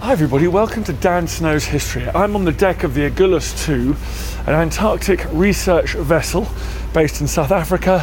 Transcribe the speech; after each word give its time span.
Hi 0.00 0.12
everybody, 0.12 0.46
welcome 0.46 0.84
to 0.84 0.92
Dan 0.92 1.26
Snow's 1.26 1.64
History. 1.64 2.06
I'm 2.10 2.36
on 2.36 2.44
the 2.44 2.52
deck 2.52 2.84
of 2.84 2.94
the 2.94 3.10
Agulhas 3.10 3.64
2, 3.64 3.96
an 4.46 4.54
Antarctic 4.54 5.26
research 5.32 5.94
vessel 5.94 6.46
based 6.92 7.22
in 7.22 7.26
South 7.26 7.50
Africa, 7.50 8.00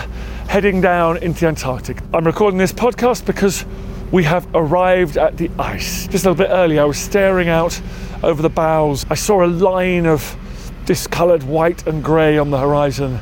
heading 0.50 0.82
down 0.82 1.18
into 1.18 1.42
the 1.42 1.48
Antarctic. 1.48 2.00
I'm 2.12 2.26
recording 2.26 2.58
this 2.58 2.74
podcast 2.74 3.26
because 3.26 3.64
we 4.12 4.24
have 4.24 4.48
arrived 4.54 5.18
at 5.18 5.38
the 5.38 5.50
ice. 5.60 6.08
Just 6.08 6.26
a 6.26 6.32
little 6.32 6.44
bit 6.44 6.52
earlier, 6.52 6.82
I 6.82 6.86
was 6.86 6.98
staring 6.98 7.48
out 7.48 7.80
over 8.22 8.42
the 8.42 8.50
bows. 8.50 9.06
I 9.10 9.16
saw 9.16 9.46
a 9.46 9.48
line 9.48 10.06
of 10.06 10.36
discoloured 10.86 11.44
white 11.44 11.88
and 11.88 12.04
grey 12.04 12.38
on 12.38 12.50
the 12.50 12.60
horizon, 12.60 13.20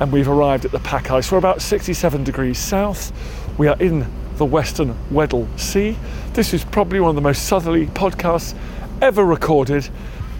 and 0.00 0.10
we've 0.10 0.28
arrived 0.28 0.64
at 0.64 0.72
the 0.72 0.80
pack 0.80 1.10
ice. 1.10 1.30
We're 1.30 1.38
about 1.38 1.62
67 1.62 2.24
degrees 2.24 2.58
south. 2.58 3.12
We 3.58 3.68
are 3.68 3.76
in 3.78 4.10
the 4.36 4.44
Western 4.44 4.96
Weddell 5.10 5.48
Sea. 5.56 5.96
This 6.32 6.54
is 6.54 6.64
probably 6.64 7.00
one 7.00 7.10
of 7.10 7.16
the 7.16 7.22
most 7.22 7.46
southerly 7.46 7.86
podcasts 7.86 8.56
ever 9.00 9.24
recorded. 9.24 9.88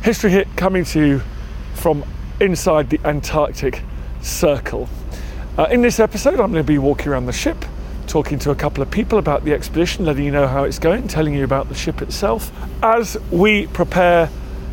History 0.02 0.30
Hit 0.30 0.48
coming 0.56 0.84
to 0.86 1.06
you 1.06 1.22
from 1.74 2.04
inside 2.40 2.90
the 2.90 3.00
Antarctic 3.04 3.82
Circle. 4.20 4.88
Uh, 5.56 5.64
in 5.70 5.82
this 5.82 6.00
episode, 6.00 6.40
I'm 6.40 6.52
going 6.52 6.54
to 6.54 6.64
be 6.64 6.78
walking 6.78 7.08
around 7.08 7.26
the 7.26 7.32
ship, 7.32 7.64
talking 8.06 8.38
to 8.40 8.50
a 8.50 8.54
couple 8.54 8.82
of 8.82 8.90
people 8.90 9.18
about 9.18 9.44
the 9.44 9.52
expedition, 9.52 10.04
letting 10.04 10.24
you 10.24 10.32
know 10.32 10.48
how 10.48 10.64
it's 10.64 10.78
going, 10.78 11.06
telling 11.06 11.34
you 11.34 11.44
about 11.44 11.68
the 11.68 11.74
ship 11.74 12.02
itself. 12.02 12.52
As 12.82 13.16
we 13.30 13.66
prepare 13.68 14.28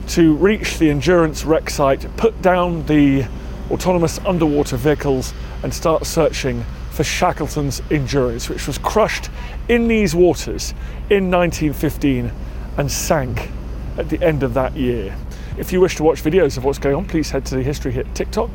to 0.10 0.36
reach 0.36 0.80
the 0.80 0.90
Endurance 0.90 1.46
wreck 1.46 1.70
site, 1.70 2.06
put 2.18 2.42
down 2.42 2.86
the 2.88 3.26
autonomous 3.70 4.20
underwater 4.26 4.76
vehicles, 4.76 5.34
and 5.64 5.74
start 5.74 6.06
searching 6.06 6.66
for 7.02 7.06
Shackleton's 7.06 7.82
Endurance, 7.90 8.48
which 8.48 8.68
was 8.68 8.78
crushed 8.78 9.32
in 9.68 9.88
these 9.88 10.14
waters 10.14 10.76
in 11.10 11.32
1915 11.32 12.32
and 12.78 12.92
sank 12.92 13.50
at 13.98 14.08
the 14.10 14.22
end 14.24 14.44
of 14.44 14.54
that 14.54 14.76
year. 14.76 15.18
If 15.58 15.74
you 15.74 15.82
wish 15.82 15.96
to 15.96 16.04
watch 16.04 16.22
videos 16.24 16.58
of 16.58 16.64
what's 16.64 16.78
going 16.78 16.94
on, 16.94 17.06
please 17.06 17.32
head 17.32 17.44
to 17.48 17.56
the 17.56 17.64
History 17.64 17.92
Hit 17.92 18.14
TikTok, 18.14 18.52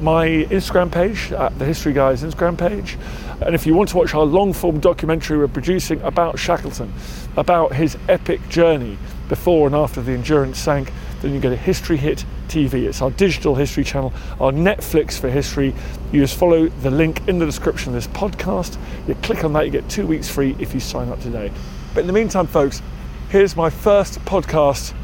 my 0.00 0.26
Instagram 0.26 0.90
page, 0.90 1.30
at 1.32 1.58
the 1.58 1.66
History 1.66 1.92
Guys 1.92 2.22
Instagram 2.22 2.56
page. 2.56 2.96
And 3.42 3.54
if 3.54 3.66
you 3.66 3.74
want 3.74 3.90
to 3.90 3.98
watch 3.98 4.14
our 4.14 4.24
long 4.24 4.54
form 4.54 4.80
documentary 4.80 5.36
we're 5.36 5.48
producing 5.48 6.00
about 6.00 6.38
Shackleton, 6.38 6.90
about 7.36 7.74
his 7.74 7.98
epic 8.08 8.48
journey 8.48 8.96
before 9.28 9.66
and 9.66 9.76
after 9.76 10.00
the 10.00 10.12
Endurance 10.12 10.58
sank, 10.58 10.90
then 11.20 11.34
you 11.34 11.40
get 11.40 11.52
a 11.52 11.56
History 11.56 11.96
Hit 11.96 12.24
TV. 12.48 12.86
It's 12.86 13.02
our 13.02 13.10
digital 13.10 13.54
history 13.54 13.84
channel, 13.84 14.12
our 14.40 14.52
Netflix 14.52 15.18
for 15.18 15.28
history. 15.28 15.74
You 16.12 16.20
just 16.20 16.36
follow 16.36 16.68
the 16.68 16.90
link 16.90 17.26
in 17.28 17.38
the 17.38 17.46
description 17.46 17.94
of 17.94 17.94
this 17.94 18.06
podcast. 18.08 18.78
You 19.06 19.14
click 19.16 19.44
on 19.44 19.52
that, 19.54 19.66
you 19.66 19.70
get 19.70 19.88
two 19.88 20.06
weeks 20.06 20.28
free 20.28 20.56
if 20.58 20.74
you 20.74 20.80
sign 20.80 21.08
up 21.08 21.20
today. 21.20 21.52
But 21.94 22.02
in 22.02 22.06
the 22.06 22.12
meantime, 22.12 22.46
folks, 22.46 22.82
here's 23.28 23.56
my 23.56 23.70
first 23.70 24.18
podcast 24.20 24.94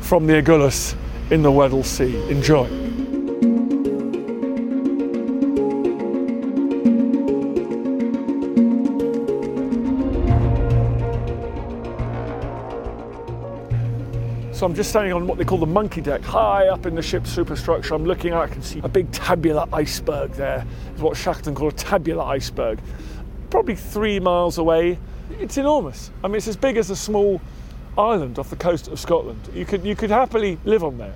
from 0.00 0.26
the 0.26 0.34
Agulhas 0.34 0.96
in 1.30 1.42
the 1.42 1.50
Weddell 1.50 1.84
Sea. 1.84 2.16
Enjoy. 2.30 3.09
So 14.60 14.66
I'm 14.66 14.74
just 14.74 14.90
standing 14.90 15.14
on 15.14 15.26
what 15.26 15.38
they 15.38 15.44
call 15.46 15.56
the 15.56 15.64
monkey 15.64 16.02
deck, 16.02 16.20
high 16.20 16.68
up 16.68 16.84
in 16.84 16.94
the 16.94 17.00
ship's 17.00 17.30
superstructure. 17.30 17.94
I'm 17.94 18.04
looking 18.04 18.34
out, 18.34 18.42
I 18.42 18.52
can 18.52 18.60
see 18.60 18.78
a 18.84 18.88
big 18.90 19.10
tabular 19.10 19.64
iceberg 19.72 20.32
there. 20.32 20.66
It's 20.92 21.00
what 21.00 21.16
Shackleton 21.16 21.54
called 21.54 21.72
a 21.72 21.76
tabular 21.76 22.24
iceberg. 22.24 22.78
Probably 23.48 23.74
three 23.74 24.20
miles 24.20 24.58
away. 24.58 24.98
It's 25.38 25.56
enormous. 25.56 26.10
I 26.22 26.28
mean, 26.28 26.36
it's 26.36 26.46
as 26.46 26.58
big 26.58 26.76
as 26.76 26.90
a 26.90 26.96
small 26.96 27.40
island 27.96 28.38
off 28.38 28.50
the 28.50 28.56
coast 28.56 28.88
of 28.88 29.00
Scotland. 29.00 29.48
You 29.54 29.64
could, 29.64 29.82
you 29.82 29.96
could 29.96 30.10
happily 30.10 30.58
live 30.66 30.84
on 30.84 30.98
there. 30.98 31.14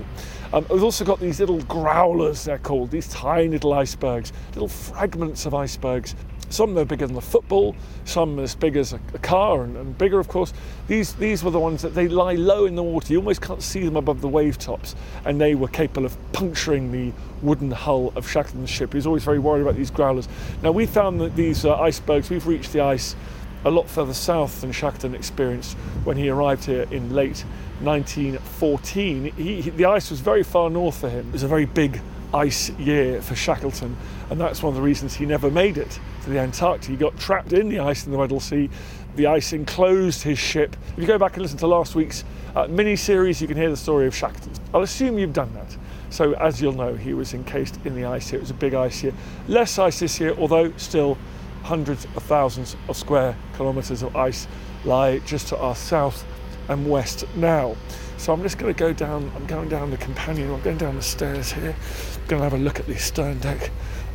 Um, 0.55 0.65
we've 0.71 0.83
also 0.83 1.05
got 1.05 1.21
these 1.21 1.39
little 1.39 1.61
growlers, 1.65 2.45
they're 2.45 2.57
called, 2.57 2.91
these 2.91 3.09
tiny 3.09 3.49
little 3.49 3.75
icebergs, 3.75 4.33
little 4.55 4.69
fragments 4.69 5.45
of 5.45 5.53
icebergs. 5.53 6.15
Some 6.55 6.79
are 6.79 6.85
bigger 6.85 7.09
than 7.09 7.17
a 7.17 7.21
football, 7.21 7.75
some 8.05 8.39
as 8.39 8.55
big 8.55 8.77
as 8.77 8.93
a, 8.93 9.01
a 9.13 9.19
car, 9.19 9.65
and, 9.65 9.77
and, 9.77 9.99
bigger, 9.99 10.21
of 10.21 10.29
course. 10.29 10.53
These, 10.87 11.15
these 11.15 11.43
were 11.43 11.51
the 11.51 11.59
ones 11.59 11.83
that 11.83 11.97
they 11.97 12.07
lie 12.07 12.35
low 12.35 12.65
in 12.65 12.77
the 12.77 12.83
water. 12.83 13.13
You 13.13 13.19
almost 13.19 13.41
can't 13.41 13.61
see 13.61 13.85
them 13.85 13.97
above 13.97 14.21
the 14.21 14.29
wave 14.29 14.57
tops, 14.57 14.95
and 15.25 15.41
they 15.41 15.57
were 15.57 15.67
capable 15.67 16.07
of 16.07 16.17
puncturing 16.33 16.93
the 16.93 17.13
wooden 17.43 17.73
hull 17.73 18.13
of 18.15 18.31
Shackleton's 18.31 18.71
ship. 18.71 18.93
He 18.93 18.97
was 18.99 19.07
always 19.07 19.25
very 19.25 19.41
worried 19.41 19.63
about 19.63 19.75
these 19.75 19.91
growlers. 19.91 20.29
Now, 20.63 20.71
we 20.71 20.87
found 20.87 21.21
that 21.23 21.35
these 21.35 21.65
uh, 21.65 21.75
icebergs, 21.75 22.31
we've 22.31 22.47
reached 22.47 22.73
the 22.73 22.83
ice 22.83 23.17
a 23.65 23.71
lot 23.73 23.91
further 23.91 24.15
south 24.15 24.61
than 24.61 24.71
Shackleton 24.71 25.17
experienced 25.17 25.77
when 26.05 26.17
he 26.17 26.29
arrived 26.29 26.67
here 26.67 26.87
in 26.93 27.13
late 27.13 27.45
1914. 27.81 29.33
He, 29.37 29.61
he, 29.61 29.71
the 29.71 29.87
ice 29.87 30.09
was 30.09 30.21
very 30.21 30.45
far 30.45 30.71
north 30.71 31.01
for 31.01 31.09
him. 31.09 31.31
It 31.31 31.33
was 31.33 31.43
a 31.43 31.49
very 31.49 31.65
big 31.65 32.01
ice 32.35 32.71
year 32.71 33.23
for 33.23 33.35
Shackleton, 33.37 33.97
and 34.31 34.41
that's 34.41 34.63
one 34.63 34.71
of 34.71 34.75
the 34.75 34.83
reasons 34.83 35.15
he 35.15 35.25
never 35.25 35.51
made 35.51 35.79
it 35.79 35.99
to 36.25 36.31
the 36.31 36.39
Antarctic. 36.39 36.91
He 36.91 36.97
got 36.97 37.17
trapped 37.19 37.53
in 37.53 37.69
the 37.69 37.79
ice 37.79 38.05
in 38.05 38.13
the 38.13 38.19
Weddell 38.19 38.41
Sea. 38.41 38.69
The 39.17 39.27
ice 39.27 39.53
enclosed 39.53 40.23
his 40.23 40.39
ship. 40.39 40.77
If 40.93 40.99
you 40.99 41.07
go 41.07 41.19
back 41.19 41.35
and 41.35 41.43
listen 41.43 41.59
to 41.59 41.67
last 41.69 41.95
week's 41.95 42.25
uh, 42.57 42.67
mini 42.67 42.97
series, 42.97 43.41
you 43.41 43.47
can 43.47 43.57
hear 43.57 43.71
the 43.71 43.77
story 43.77 44.07
of 44.07 44.15
Shackleton. 44.15 44.53
I'll 44.75 44.83
assume 44.83 45.19
you've 45.19 45.33
done 45.33 45.55
that. 45.55 45.77
So, 46.11 46.33
as 46.35 46.61
you'll 46.61 46.73
know, 46.73 46.95
he 46.95 47.15
was 47.15 47.35
encased 47.35 47.79
in 47.85 47.95
the 47.95 48.05
ice 48.05 48.31
here. 48.31 48.39
It 48.39 48.43
was 48.43 48.51
a 48.51 48.55
big 48.55 48.75
ice 48.75 49.03
year. 49.03 49.13
Less 49.47 49.79
ice 49.79 50.01
this 50.01 50.19
year, 50.21 50.35
although 50.37 50.73
still 50.77 51.17
hundreds 51.63 52.05
of 52.17 52.23
thousands 52.25 52.77
of 52.89 52.97
square 52.97 53.37
kilometres 53.57 54.03
of 54.03 54.15
ice 54.17 54.47
lie 54.85 55.19
just 55.21 55.49
to 55.49 55.59
our 55.59 55.75
south 55.75 56.25
and 56.69 56.89
west 56.91 57.25
now. 57.37 57.77
So 58.17 58.33
I'm 58.33 58.43
just 58.43 58.59
going 58.59 58.73
to 58.73 58.79
go 58.79 58.93
down, 58.93 59.31
I'm 59.37 59.47
going 59.47 59.69
down 59.69 59.91
the 59.91 59.97
companion, 59.97 60.53
I'm 60.53 60.61
going 60.63 60.79
down 60.79 60.97
the 60.97 61.03
stairs 61.03 61.53
here, 61.53 61.75
I'm 61.75 62.27
going 62.27 62.41
to 62.41 62.45
have 62.45 62.55
a 62.55 62.59
look 62.59 62.81
at 62.81 62.87
the 62.87 62.97
stern 62.97 63.39
deck. 63.41 63.71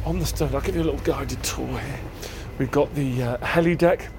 On 0.05 0.17
the 0.17 0.25
stern, 0.25 0.55
I'll 0.55 0.61
give 0.61 0.75
you 0.75 0.81
a 0.81 0.83
little 0.83 0.99
guided 1.01 1.43
tour 1.43 1.67
here. 1.67 1.99
We've 2.57 2.71
got 2.71 2.93
the 2.95 3.23
uh, 3.23 3.45
heli 3.45 3.75
deck, 3.75 4.09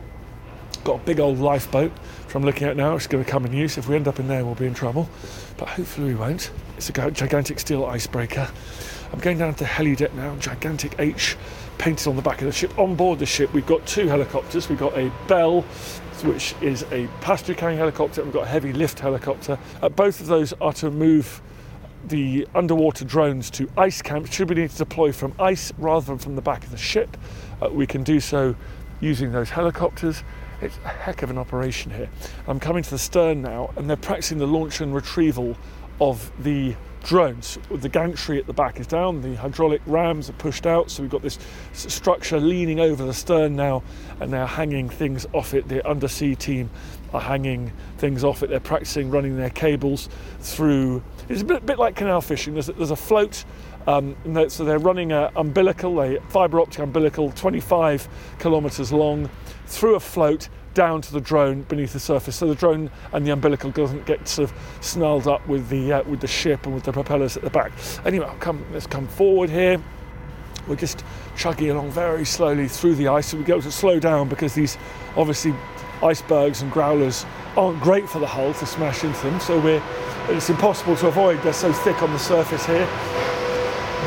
got 0.84 1.00
a 1.00 1.04
big 1.04 1.18
old 1.18 1.38
lifeboat, 1.38 1.92
I'm 2.34 2.44
looking 2.44 2.68
at 2.68 2.76
now, 2.76 2.94
it's 2.94 3.08
going 3.08 3.24
to 3.24 3.30
come 3.30 3.44
in 3.44 3.52
use. 3.52 3.76
If 3.76 3.88
we 3.88 3.96
end 3.96 4.06
up 4.06 4.20
in 4.20 4.28
there, 4.28 4.44
we'll 4.44 4.54
be 4.54 4.66
in 4.66 4.74
trouble, 4.74 5.08
but 5.56 5.68
hopefully 5.68 6.10
we 6.10 6.14
won't. 6.14 6.50
It's 6.76 6.88
a 6.88 7.10
gigantic 7.10 7.58
steel 7.58 7.84
icebreaker. 7.86 8.48
I'm 9.12 9.18
going 9.18 9.38
down 9.38 9.52
to 9.52 9.58
the 9.58 9.64
heli 9.64 9.96
deck 9.96 10.14
now, 10.14 10.36
gigantic 10.36 10.94
H 10.98 11.36
painted 11.78 12.06
on 12.06 12.14
the 12.14 12.22
back 12.22 12.40
of 12.40 12.46
the 12.46 12.52
ship. 12.52 12.78
On 12.78 12.94
board 12.94 13.18
the 13.18 13.26
ship, 13.26 13.52
we've 13.52 13.66
got 13.66 13.84
two 13.86 14.06
helicopters. 14.06 14.68
We've 14.68 14.78
got 14.78 14.96
a 14.96 15.10
Bell, 15.26 15.64
which 16.24 16.54
is 16.60 16.84
a 16.90 17.06
passenger 17.20 17.54
carrying 17.54 17.78
helicopter, 17.78 18.22
we've 18.22 18.32
got 18.32 18.44
a 18.44 18.48
heavy 18.48 18.72
lift 18.72 18.98
helicopter. 19.00 19.58
Uh, 19.82 19.88
both 19.88 20.20
of 20.20 20.26
those 20.26 20.52
are 20.60 20.72
to 20.74 20.90
move 20.90 21.40
the 22.06 22.46
underwater 22.54 23.04
drones 23.04 23.50
to 23.50 23.68
ice 23.76 24.02
camps. 24.02 24.32
Should 24.34 24.48
we 24.48 24.56
need 24.56 24.70
to 24.70 24.76
deploy 24.78 25.12
from 25.12 25.34
ice 25.38 25.72
rather 25.78 26.06
than 26.06 26.18
from 26.18 26.36
the 26.36 26.42
back 26.42 26.64
of 26.64 26.70
the 26.70 26.78
ship, 26.78 27.16
uh, 27.60 27.68
we 27.68 27.86
can 27.86 28.02
do 28.02 28.20
so 28.20 28.54
using 29.00 29.32
those 29.32 29.50
helicopters. 29.50 30.22
It's 30.62 30.76
a 30.84 30.88
heck 30.88 31.22
of 31.22 31.30
an 31.30 31.38
operation 31.38 31.90
here. 31.90 32.08
I'm 32.46 32.60
coming 32.60 32.82
to 32.82 32.90
the 32.90 32.98
stern 32.98 33.40
now, 33.40 33.70
and 33.76 33.88
they're 33.88 33.96
practicing 33.96 34.38
the 34.38 34.46
launch 34.46 34.80
and 34.80 34.94
retrieval 34.94 35.56
of 36.00 36.30
the 36.42 36.74
drones. 37.02 37.58
The 37.70 37.88
gantry 37.88 38.38
at 38.38 38.46
the 38.46 38.52
back 38.52 38.80
is 38.80 38.86
down, 38.86 39.22
the 39.22 39.34
hydraulic 39.34 39.80
rams 39.86 40.28
are 40.28 40.34
pushed 40.34 40.66
out, 40.66 40.90
so 40.90 41.02
we've 41.02 41.10
got 41.10 41.22
this 41.22 41.38
structure 41.72 42.38
leaning 42.38 42.80
over 42.80 43.04
the 43.04 43.14
stern 43.14 43.56
now 43.56 43.82
and 44.20 44.32
they're 44.32 44.46
hanging 44.46 44.88
things 44.88 45.26
off 45.32 45.54
it. 45.54 45.68
The 45.68 45.86
undersea 45.88 46.34
team 46.34 46.70
are 47.12 47.20
hanging 47.20 47.72
things 47.98 48.24
off 48.24 48.42
it. 48.42 48.50
They're 48.50 48.60
practicing 48.60 49.10
running 49.10 49.36
their 49.36 49.50
cables 49.50 50.08
through. 50.40 51.02
It's 51.28 51.42
a 51.42 51.44
bit, 51.44 51.66
bit 51.66 51.78
like 51.78 51.96
canal 51.96 52.20
fishing. 52.20 52.54
There's 52.54 52.68
a, 52.68 52.72
there's 52.72 52.90
a 52.90 52.96
float. 52.96 53.44
Um, 53.86 54.14
so 54.48 54.64
they're 54.64 54.78
running 54.78 55.10
a 55.10 55.32
umbilical, 55.36 56.02
a 56.02 56.20
fibre 56.28 56.60
optic 56.60 56.80
umbilical, 56.80 57.32
25 57.32 58.08
kilometres 58.38 58.92
long, 58.92 59.30
through 59.66 59.94
a 59.94 60.00
float 60.00 60.48
down 60.80 61.02
to 61.02 61.12
the 61.12 61.20
drone 61.20 61.60
beneath 61.64 61.92
the 61.92 62.00
surface. 62.00 62.36
So 62.36 62.46
the 62.46 62.54
drone 62.54 62.90
and 63.12 63.26
the 63.26 63.32
umbilical 63.32 63.70
doesn't 63.70 64.06
get 64.06 64.26
sort 64.26 64.50
of 64.50 64.56
snarled 64.80 65.28
up 65.28 65.46
with 65.46 65.68
the 65.68 65.92
uh, 65.92 66.02
with 66.04 66.20
the 66.20 66.26
ship 66.26 66.64
and 66.64 66.74
with 66.74 66.84
the 66.84 66.92
propellers 66.92 67.36
at 67.36 67.42
the 67.42 67.50
back. 67.50 67.70
Anyway, 68.06 68.24
I'll 68.24 68.34
come, 68.36 68.64
let's 68.72 68.86
come 68.86 69.06
forward 69.06 69.50
here. 69.50 69.76
We're 70.66 70.76
just 70.76 71.04
chugging 71.36 71.68
along 71.68 71.90
very 71.90 72.24
slowly 72.24 72.66
through 72.66 72.94
the 72.94 73.08
ice, 73.08 73.26
so 73.26 73.36
we 73.36 73.44
go 73.44 73.60
to 73.60 73.70
slow 73.70 74.00
down 74.00 74.30
because 74.30 74.54
these 74.54 74.78
obviously 75.18 75.52
icebergs 76.02 76.62
and 76.62 76.72
growlers 76.72 77.26
aren't 77.58 77.78
great 77.82 78.08
for 78.08 78.18
the 78.18 78.26
hull 78.26 78.54
to 78.54 78.64
smash 78.64 79.04
into 79.04 79.22
them. 79.22 79.38
So 79.38 79.60
we're 79.60 79.82
it's 80.28 80.48
impossible 80.48 80.96
to 80.96 81.08
avoid. 81.08 81.42
They're 81.42 81.52
so 81.52 81.74
thick 81.74 82.00
on 82.02 82.10
the 82.10 82.18
surface 82.18 82.64
here. 82.64 82.88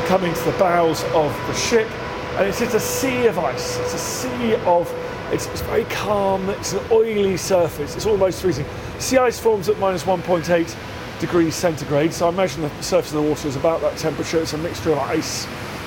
Coming 0.08 0.34
to 0.34 0.42
the 0.42 0.56
bows 0.58 1.04
of 1.14 1.30
the 1.46 1.54
ship, 1.54 1.88
and 2.36 2.48
it's 2.48 2.58
just 2.58 2.74
a 2.74 2.80
sea 2.80 3.28
of 3.28 3.38
ice. 3.38 3.78
It's 3.78 3.94
a 3.94 3.98
sea 3.98 4.54
of. 4.66 4.92
It's, 5.34 5.46
it's 5.48 5.62
very 5.62 5.84
calm. 5.86 6.48
It's 6.50 6.74
an 6.74 6.84
oily 6.92 7.36
surface. 7.36 7.96
It's 7.96 8.06
almost 8.06 8.40
freezing. 8.40 8.64
Sea 9.00 9.18
ice 9.18 9.38
forms 9.38 9.68
at 9.68 9.76
minus 9.78 10.04
1.8 10.04 10.76
degrees 11.18 11.56
centigrade. 11.56 12.12
So 12.12 12.26
I 12.26 12.28
imagine 12.28 12.62
the 12.62 12.70
surface 12.82 13.12
of 13.12 13.22
the 13.22 13.28
water 13.28 13.48
is 13.48 13.56
about 13.56 13.80
that 13.80 13.98
temperature. 13.98 14.38
It's 14.40 14.52
a 14.52 14.58
mixture 14.58 14.92
of 14.92 14.98
ice 14.98 15.46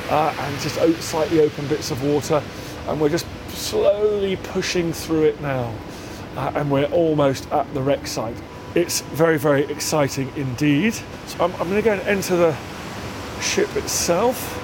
uh, 0.10 0.36
and 0.38 0.60
just 0.60 0.76
slightly 1.02 1.40
open 1.40 1.66
bits 1.68 1.92
of 1.92 2.04
water, 2.04 2.42
and 2.88 3.00
we're 3.00 3.10
just 3.10 3.26
slowly 3.50 4.36
pushing 4.36 4.94
through 4.94 5.24
it 5.24 5.42
now, 5.42 5.74
uh, 6.36 6.52
and 6.56 6.70
we're 6.72 6.92
almost 6.92 7.50
at 7.52 7.72
the 7.74 7.82
wreck 7.82 8.08
site. 8.08 8.36
It's 8.76 9.02
very, 9.02 9.38
very 9.38 9.64
exciting 9.66 10.32
indeed. 10.36 10.94
So 10.94 11.44
I'm, 11.44 11.54
I'm 11.54 11.70
going 11.70 11.76
to 11.76 11.82
go 11.82 11.94
and 11.94 12.02
enter 12.02 12.36
the 12.36 12.58
ship 13.42 13.74
itself 13.76 14.64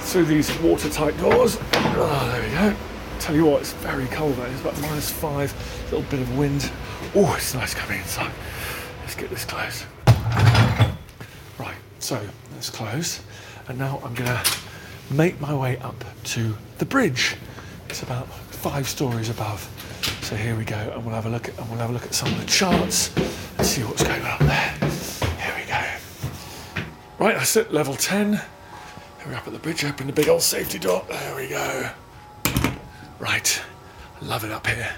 through 0.00 0.26
these 0.26 0.56
watertight 0.60 1.16
doors. 1.18 1.58
Oh, 1.72 2.30
there 2.32 2.42
we 2.42 2.74
go. 2.74 2.97
Tell 3.20 3.34
you 3.36 3.44
what, 3.44 3.60
it's 3.60 3.72
very 3.74 4.06
cold 4.06 4.36
there. 4.36 4.46
It's 4.46 4.60
about 4.60 4.80
minus 4.80 5.10
five, 5.10 5.52
a 5.88 5.96
little 5.96 6.10
bit 6.10 6.20
of 6.20 6.38
wind. 6.38 6.70
Oh, 7.14 7.34
it's 7.34 7.52
nice 7.52 7.74
coming 7.74 7.98
inside. 7.98 8.32
Let's 9.00 9.14
get 9.14 9.28
this 9.28 9.44
closed. 9.44 9.84
Right, 11.58 11.76
so 11.98 12.26
that's 12.52 12.70
closed. 12.70 13.20
And 13.66 13.78
now 13.78 14.00
I'm 14.02 14.14
to 14.14 14.42
make 15.10 15.38
my 15.40 15.54
way 15.54 15.76
up 15.78 16.04
to 16.24 16.56
the 16.78 16.84
bridge. 16.86 17.36
It's 17.90 18.02
about 18.02 18.28
five 18.28 18.88
stories 18.88 19.28
above. 19.28 19.68
So 20.22 20.36
here 20.36 20.56
we 20.56 20.64
go, 20.64 20.76
and 20.76 21.04
we'll 21.04 21.14
have 21.14 21.26
a 21.26 21.30
look 21.30 21.48
at 21.48 21.58
and 21.58 21.68
we'll 21.68 21.80
have 21.80 21.90
a 21.90 21.92
look 21.92 22.04
at 22.04 22.14
some 22.14 22.32
of 22.32 22.38
the 22.40 22.46
charts 22.46 23.14
and 23.16 23.66
see 23.66 23.82
what's 23.82 24.04
going 24.04 24.22
on 24.22 24.30
up 24.30 24.38
there. 24.40 25.30
Here 25.38 25.54
we 25.54 25.66
go. 25.66 26.84
Right, 27.18 27.36
that's 27.36 27.56
it, 27.56 27.72
level 27.72 27.94
10. 27.94 28.34
Here 28.34 28.42
We're 29.26 29.34
up 29.34 29.46
at 29.46 29.52
the 29.52 29.58
bridge, 29.58 29.84
open 29.84 30.06
the 30.06 30.12
big 30.12 30.28
old 30.28 30.42
safety 30.42 30.78
door. 30.78 31.04
There 31.08 31.36
we 31.36 31.48
go. 31.48 31.90
Right, 33.18 33.60
love 34.22 34.44
it 34.44 34.50
up 34.50 34.66
here. 34.66 34.94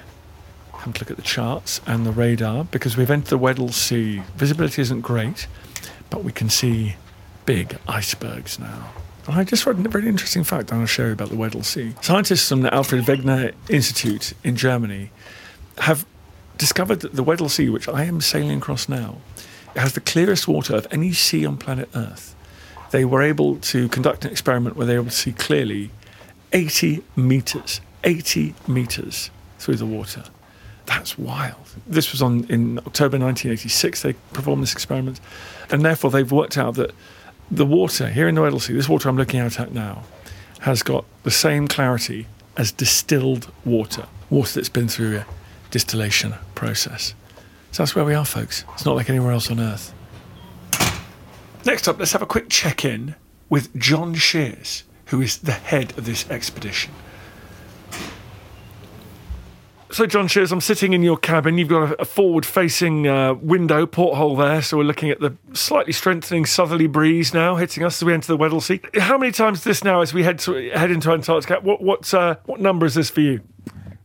Come 0.72 0.92
to 0.92 1.00
look 1.00 1.10
at 1.10 1.16
the 1.16 1.22
charts 1.22 1.80
and 1.86 2.04
the 2.06 2.12
radar 2.12 2.64
because 2.64 2.96
we've 2.96 3.10
entered 3.10 3.30
the 3.30 3.38
Weddell 3.38 3.70
Sea. 3.70 4.22
Visibility 4.36 4.82
isn't 4.82 5.00
great, 5.00 5.46
but 6.10 6.24
we 6.24 6.32
can 6.32 6.48
see 6.50 6.96
big 7.46 7.78
icebergs 7.88 8.58
now. 8.58 8.90
I 9.28 9.44
just 9.44 9.64
read 9.64 9.78
a 9.78 9.88
very 9.88 10.08
interesting 10.08 10.44
fact 10.44 10.72
want 10.72 10.82
to 10.82 10.86
share 10.86 11.12
about 11.12 11.28
the 11.28 11.36
Weddell 11.36 11.62
Sea. 11.62 11.94
Scientists 12.00 12.48
from 12.48 12.62
the 12.62 12.74
Alfred 12.74 13.04
Wegener 13.04 13.54
Institute 13.68 14.32
in 14.42 14.56
Germany 14.56 15.10
have 15.78 16.04
discovered 16.58 17.00
that 17.00 17.14
the 17.14 17.22
Weddell 17.22 17.48
Sea, 17.48 17.68
which 17.68 17.88
I 17.88 18.04
am 18.04 18.20
sailing 18.20 18.58
across 18.58 18.88
now, 18.88 19.18
has 19.76 19.92
the 19.92 20.00
clearest 20.00 20.48
water 20.48 20.74
of 20.74 20.86
any 20.90 21.12
sea 21.12 21.46
on 21.46 21.56
planet 21.58 21.88
Earth. 21.94 22.34
They 22.90 23.04
were 23.04 23.22
able 23.22 23.56
to 23.56 23.88
conduct 23.88 24.24
an 24.24 24.30
experiment 24.30 24.76
where 24.76 24.86
they 24.86 24.94
were 24.94 25.02
able 25.02 25.10
to 25.10 25.16
see 25.16 25.32
clearly 25.32 25.90
80 26.52 27.02
meters, 27.14 27.80
80 28.04 28.54
meters 28.66 29.30
through 29.58 29.76
the 29.76 29.86
water. 29.86 30.24
That's 30.86 31.18
wild. 31.18 31.56
This 31.86 32.12
was 32.12 32.20
on 32.22 32.44
in 32.44 32.78
October 32.78 33.18
1986. 33.18 34.02
They 34.02 34.14
performed 34.32 34.62
this 34.62 34.72
experiment, 34.72 35.20
and 35.70 35.84
therefore 35.84 36.10
they've 36.10 36.30
worked 36.30 36.58
out 36.58 36.74
that 36.74 36.92
the 37.50 37.66
water 37.66 38.08
here 38.08 38.28
in 38.28 38.34
the 38.34 38.42
Weddell 38.42 38.60
Sea, 38.60 38.74
this 38.74 38.88
water 38.88 39.08
I'm 39.08 39.16
looking 39.16 39.40
out 39.40 39.60
at 39.60 39.72
now, 39.72 40.04
has 40.60 40.82
got 40.82 41.04
the 41.22 41.30
same 41.30 41.68
clarity 41.68 42.26
as 42.56 42.72
distilled 42.72 43.50
water, 43.64 44.06
water 44.28 44.54
that's 44.54 44.68
been 44.68 44.88
through 44.88 45.18
a 45.18 45.26
distillation 45.70 46.34
process. 46.54 47.14
So 47.72 47.82
that's 47.82 47.94
where 47.94 48.04
we 48.04 48.14
are, 48.14 48.24
folks. 48.24 48.64
It's 48.74 48.84
not 48.84 48.96
like 48.96 49.08
anywhere 49.08 49.32
else 49.32 49.50
on 49.50 49.60
Earth. 49.60 49.94
Next 51.64 51.86
up, 51.88 51.98
let's 51.98 52.12
have 52.12 52.22
a 52.22 52.26
quick 52.26 52.48
check 52.48 52.84
in 52.84 53.14
with 53.48 53.74
John 53.76 54.14
Shears, 54.14 54.84
who 55.06 55.20
is 55.20 55.38
the 55.38 55.52
head 55.52 55.96
of 55.98 56.04
this 56.04 56.28
expedition. 56.30 56.92
So, 59.92 60.06
John 60.06 60.28
Shears, 60.28 60.52
I'm 60.52 60.60
sitting 60.60 60.92
in 60.92 61.02
your 61.02 61.16
cabin. 61.16 61.58
You've 61.58 61.68
got 61.68 61.92
a, 61.92 62.02
a 62.02 62.04
forward 62.04 62.46
facing 62.46 63.08
uh, 63.08 63.34
window, 63.34 63.86
porthole 63.86 64.36
there. 64.36 64.62
So, 64.62 64.76
we're 64.76 64.84
looking 64.84 65.10
at 65.10 65.18
the 65.18 65.36
slightly 65.52 65.92
strengthening 65.92 66.46
southerly 66.46 66.86
breeze 66.86 67.34
now 67.34 67.56
hitting 67.56 67.84
us 67.84 68.00
as 68.00 68.06
we 68.06 68.14
enter 68.14 68.28
the 68.28 68.36
Weddell 68.36 68.60
Sea. 68.60 68.80
How 68.94 69.18
many 69.18 69.32
times 69.32 69.64
this 69.64 69.82
now 69.82 70.00
as 70.00 70.14
we 70.14 70.22
head, 70.22 70.38
to, 70.40 70.70
head 70.70 70.92
into 70.92 71.10
Antarctica? 71.10 71.58
What, 71.60 71.82
what, 71.82 72.14
uh, 72.14 72.36
what 72.46 72.60
number 72.60 72.86
is 72.86 72.94
this 72.94 73.10
for 73.10 73.20
you? 73.20 73.40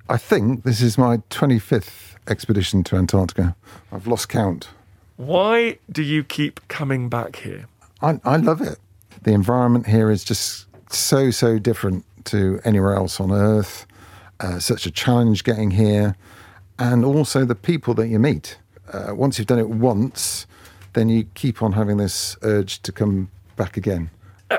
I 0.10 0.18
think 0.18 0.64
this 0.64 0.82
is 0.82 0.98
my 0.98 1.18
25th 1.30 2.16
expedition 2.28 2.84
to 2.86 2.96
Antarctica. 2.96 3.56
I've 3.92 4.08
lost 4.08 4.28
count. 4.28 4.70
Why 5.18 5.78
do 5.92 6.02
you 6.02 6.24
keep 6.24 6.68
coming 6.68 7.10
back 7.10 7.38
here? 7.38 7.68
I, 8.02 8.20
I 8.24 8.38
love 8.38 8.60
it. 8.62 8.80
The 9.22 9.34
environment 9.34 9.86
here 9.86 10.10
is 10.10 10.24
just 10.24 10.66
so, 10.92 11.30
so 11.30 11.60
different 11.60 12.06
to 12.26 12.60
anywhere 12.66 12.96
else 12.96 13.20
on 13.20 13.31
Earth. 13.31 13.86
Uh, 14.40 14.60
such 14.60 14.86
a 14.86 14.92
challenge 14.92 15.44
getting 15.44 15.72
here. 15.72 16.16
And 16.78 17.06
also 17.06 17.46
the 17.46 17.56
people 17.56 17.94
that 17.96 18.08
you 18.08 18.20
meet. 18.20 18.58
Uh, 18.92 19.16
once 19.16 19.38
you've 19.38 19.48
done 19.48 19.60
it 19.60 19.70
once, 19.70 20.46
then 20.94 21.10
you 21.10 21.26
keep 21.34 21.62
on 21.62 21.74
having 21.74 21.98
this 21.98 22.38
urge 22.42 22.82
to 22.82 22.92
come 22.92 23.30
back 23.56 23.78
again. 23.78 24.10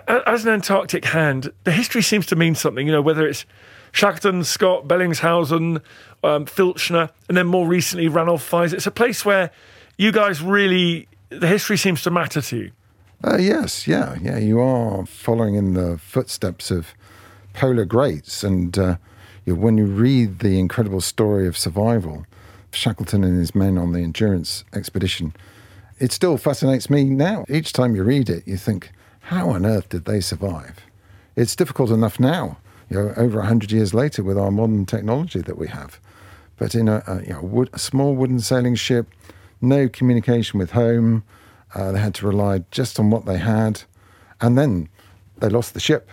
As 0.09 0.45
an 0.45 0.53
Antarctic 0.53 1.05
hand, 1.05 1.53
the 1.65 1.73
history 1.73 2.03
seems 2.03 2.27
to 2.27 2.37
mean 2.37 2.55
something, 2.55 2.87
you 2.87 2.93
know, 2.93 3.03
whether 3.03 3.27
it's 3.27 3.45
Shackleton, 3.93 4.45
Scott, 4.45 4.89
Bellingshausen, 4.89 5.81
um, 6.25 6.45
Filchner, 6.47 7.11
and 7.29 7.37
then 7.37 7.47
more 7.47 7.67
recently 7.67 8.09
Ranulph 8.09 8.43
Fiennes. 8.43 8.73
It's 8.73 8.87
a 8.87 8.91
place 8.91 9.25
where 9.25 9.51
you 9.97 10.11
guys 10.11 10.43
really, 10.43 11.09
the 11.29 11.47
history 11.47 11.77
seems 11.77 12.03
to 12.03 12.11
matter 12.11 12.43
to 12.43 12.57
you. 12.57 12.73
Uh, 13.25 13.39
yes, 13.39 13.87
yeah, 13.87 14.17
yeah. 14.21 14.39
You 14.39 14.61
are 14.61 15.07
following 15.07 15.55
in 15.55 15.75
the 15.75 15.99
footsteps 15.99 16.71
of 16.71 16.95
polar 17.55 17.87
greats, 17.87 18.45
and 18.45 18.77
uh, 18.77 18.97
when 19.55 19.79
you 19.79 19.87
read 19.87 20.41
the 20.41 20.59
incredible 20.59 21.01
story 21.01 21.47
of 21.47 21.57
survival, 21.57 22.27
Shackleton 22.73 23.23
and 23.23 23.39
his 23.39 23.55
men 23.55 23.79
on 23.79 23.93
the 23.93 24.01
Endurance 24.01 24.65
expedition, 24.75 25.35
it 25.99 26.13
still 26.13 26.37
fascinates 26.37 26.91
me 26.91 27.05
now. 27.05 27.45
Each 27.49 27.73
time 27.73 27.95
you 27.95 28.03
read 28.03 28.29
it, 28.29 28.47
you 28.47 28.57
think, 28.57 28.91
how 29.21 29.51
on 29.51 29.65
earth 29.65 29.89
did 29.89 30.05
they 30.05 30.21
survive? 30.21 30.81
It's 31.37 31.57
difficult 31.57 31.91
enough 31.91 32.19
now, 32.19 32.59
you 32.91 32.99
know, 32.99 33.15
over 33.17 33.41
hundred 33.43 33.73
years 33.73 33.95
later, 33.95 34.23
with 34.23 34.37
our 34.37 34.51
modern 34.51 34.85
technology 34.85 35.41
that 35.41 35.59
we 35.59 35.69
have. 35.69 36.01
But 36.57 36.75
in 36.75 36.89
a, 36.89 37.03
a, 37.07 37.23
you 37.23 37.33
know, 37.33 37.43
wood, 37.43 37.71
a 37.73 37.79
small 37.79 38.15
wooden 38.15 38.41
sailing 38.41 38.75
ship, 38.75 39.07
no 39.61 39.89
communication 39.89 40.59
with 40.59 40.73
home. 40.73 41.25
Uh, 41.75 41.93
they 41.93 42.01
had 42.01 42.15
to 42.15 42.27
rely 42.27 42.65
just 42.71 42.99
on 42.99 43.11
what 43.11 43.27
they 43.27 43.39
had, 43.39 43.83
and 44.41 44.57
then 44.57 44.89
they 45.39 45.49
lost 45.49 45.75
the 45.75 45.81
ship. 45.81 46.11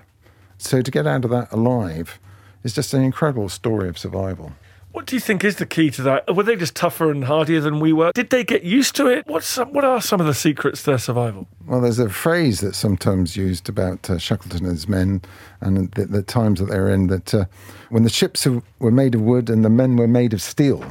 So 0.58 0.82
to 0.82 0.92
get 0.92 1.08
out 1.08 1.25
of 1.25 1.32
that 1.32 1.52
alive 1.52 2.20
is 2.63 2.74
just 2.74 2.93
an 2.93 3.01
incredible 3.03 3.50
story 3.50 3.89
of 3.89 3.98
survival. 3.98 4.53
What 4.93 5.08
do 5.08 5.15
you 5.15 5.20
think 5.20 5.43
is 5.43 5.55
the 5.55 5.65
key 5.65 5.89
to 5.89 6.03
that? 6.03 6.36
Were 6.36 6.43
they 6.43 6.55
just 6.55 6.75
tougher 6.75 7.10
and 7.10 7.24
hardier 7.24 7.60
than 7.60 7.79
we 7.79 7.93
were? 7.93 8.12
Did 8.13 8.29
they 8.29 8.43
get 8.43 8.62
used 8.62 8.96
to 8.98 9.08
it? 9.08 9.25
What's 9.25 9.48
some, 9.48 9.74
what 9.74 9.84
are 9.84 10.00
some 10.00 10.20
of 10.22 10.27
the 10.27 10.36
secrets 10.36 10.84
to 10.84 10.91
their 10.91 10.98
survival? 11.00 11.48
Well, 11.65 11.82
there's 11.82 11.98
a 11.98 12.10
phrase 12.10 12.60
that's 12.60 12.77
sometimes 12.77 13.36
used 13.36 13.67
about 13.67 14.08
uh, 14.08 14.20
Shackleton 14.20 14.65
and 14.65 14.74
his 14.74 14.88
men 14.88 15.24
and 15.62 15.91
the, 15.93 16.05
the 16.05 16.22
times 16.22 16.60
that 16.60 16.67
they're 16.67 16.91
in 16.91 17.08
that 17.08 17.34
uh, 17.34 17.46
when 17.89 18.03
the 18.03 18.10
ships 18.10 18.48
were 18.77 18.91
made 18.91 19.15
of 19.15 19.22
wood 19.22 19.50
and 19.50 19.65
the 19.65 19.70
men 19.70 19.96
were 19.96 20.08
made 20.08 20.32
of 20.32 20.43
steel. 20.43 20.86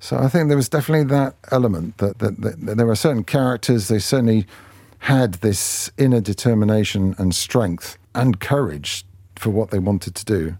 So 0.00 0.18
I 0.18 0.28
think 0.28 0.48
there 0.48 0.56
was 0.56 0.68
definitely 0.68 1.04
that 1.04 1.36
element 1.52 1.98
that, 1.98 2.18
that, 2.18 2.40
that, 2.40 2.60
that 2.66 2.76
there 2.78 2.86
were 2.86 2.96
certain 2.96 3.22
characters, 3.22 3.86
they 3.86 4.00
certainly 4.00 4.44
had 4.98 5.34
this 5.34 5.88
inner 5.98 6.20
determination 6.20 7.14
and 7.16 7.32
strength 7.32 7.96
and 8.12 8.40
courage 8.40 9.06
for 9.36 9.50
what 9.50 9.70
they 9.70 9.78
wanted 9.78 10.16
to 10.16 10.24
do. 10.24 10.56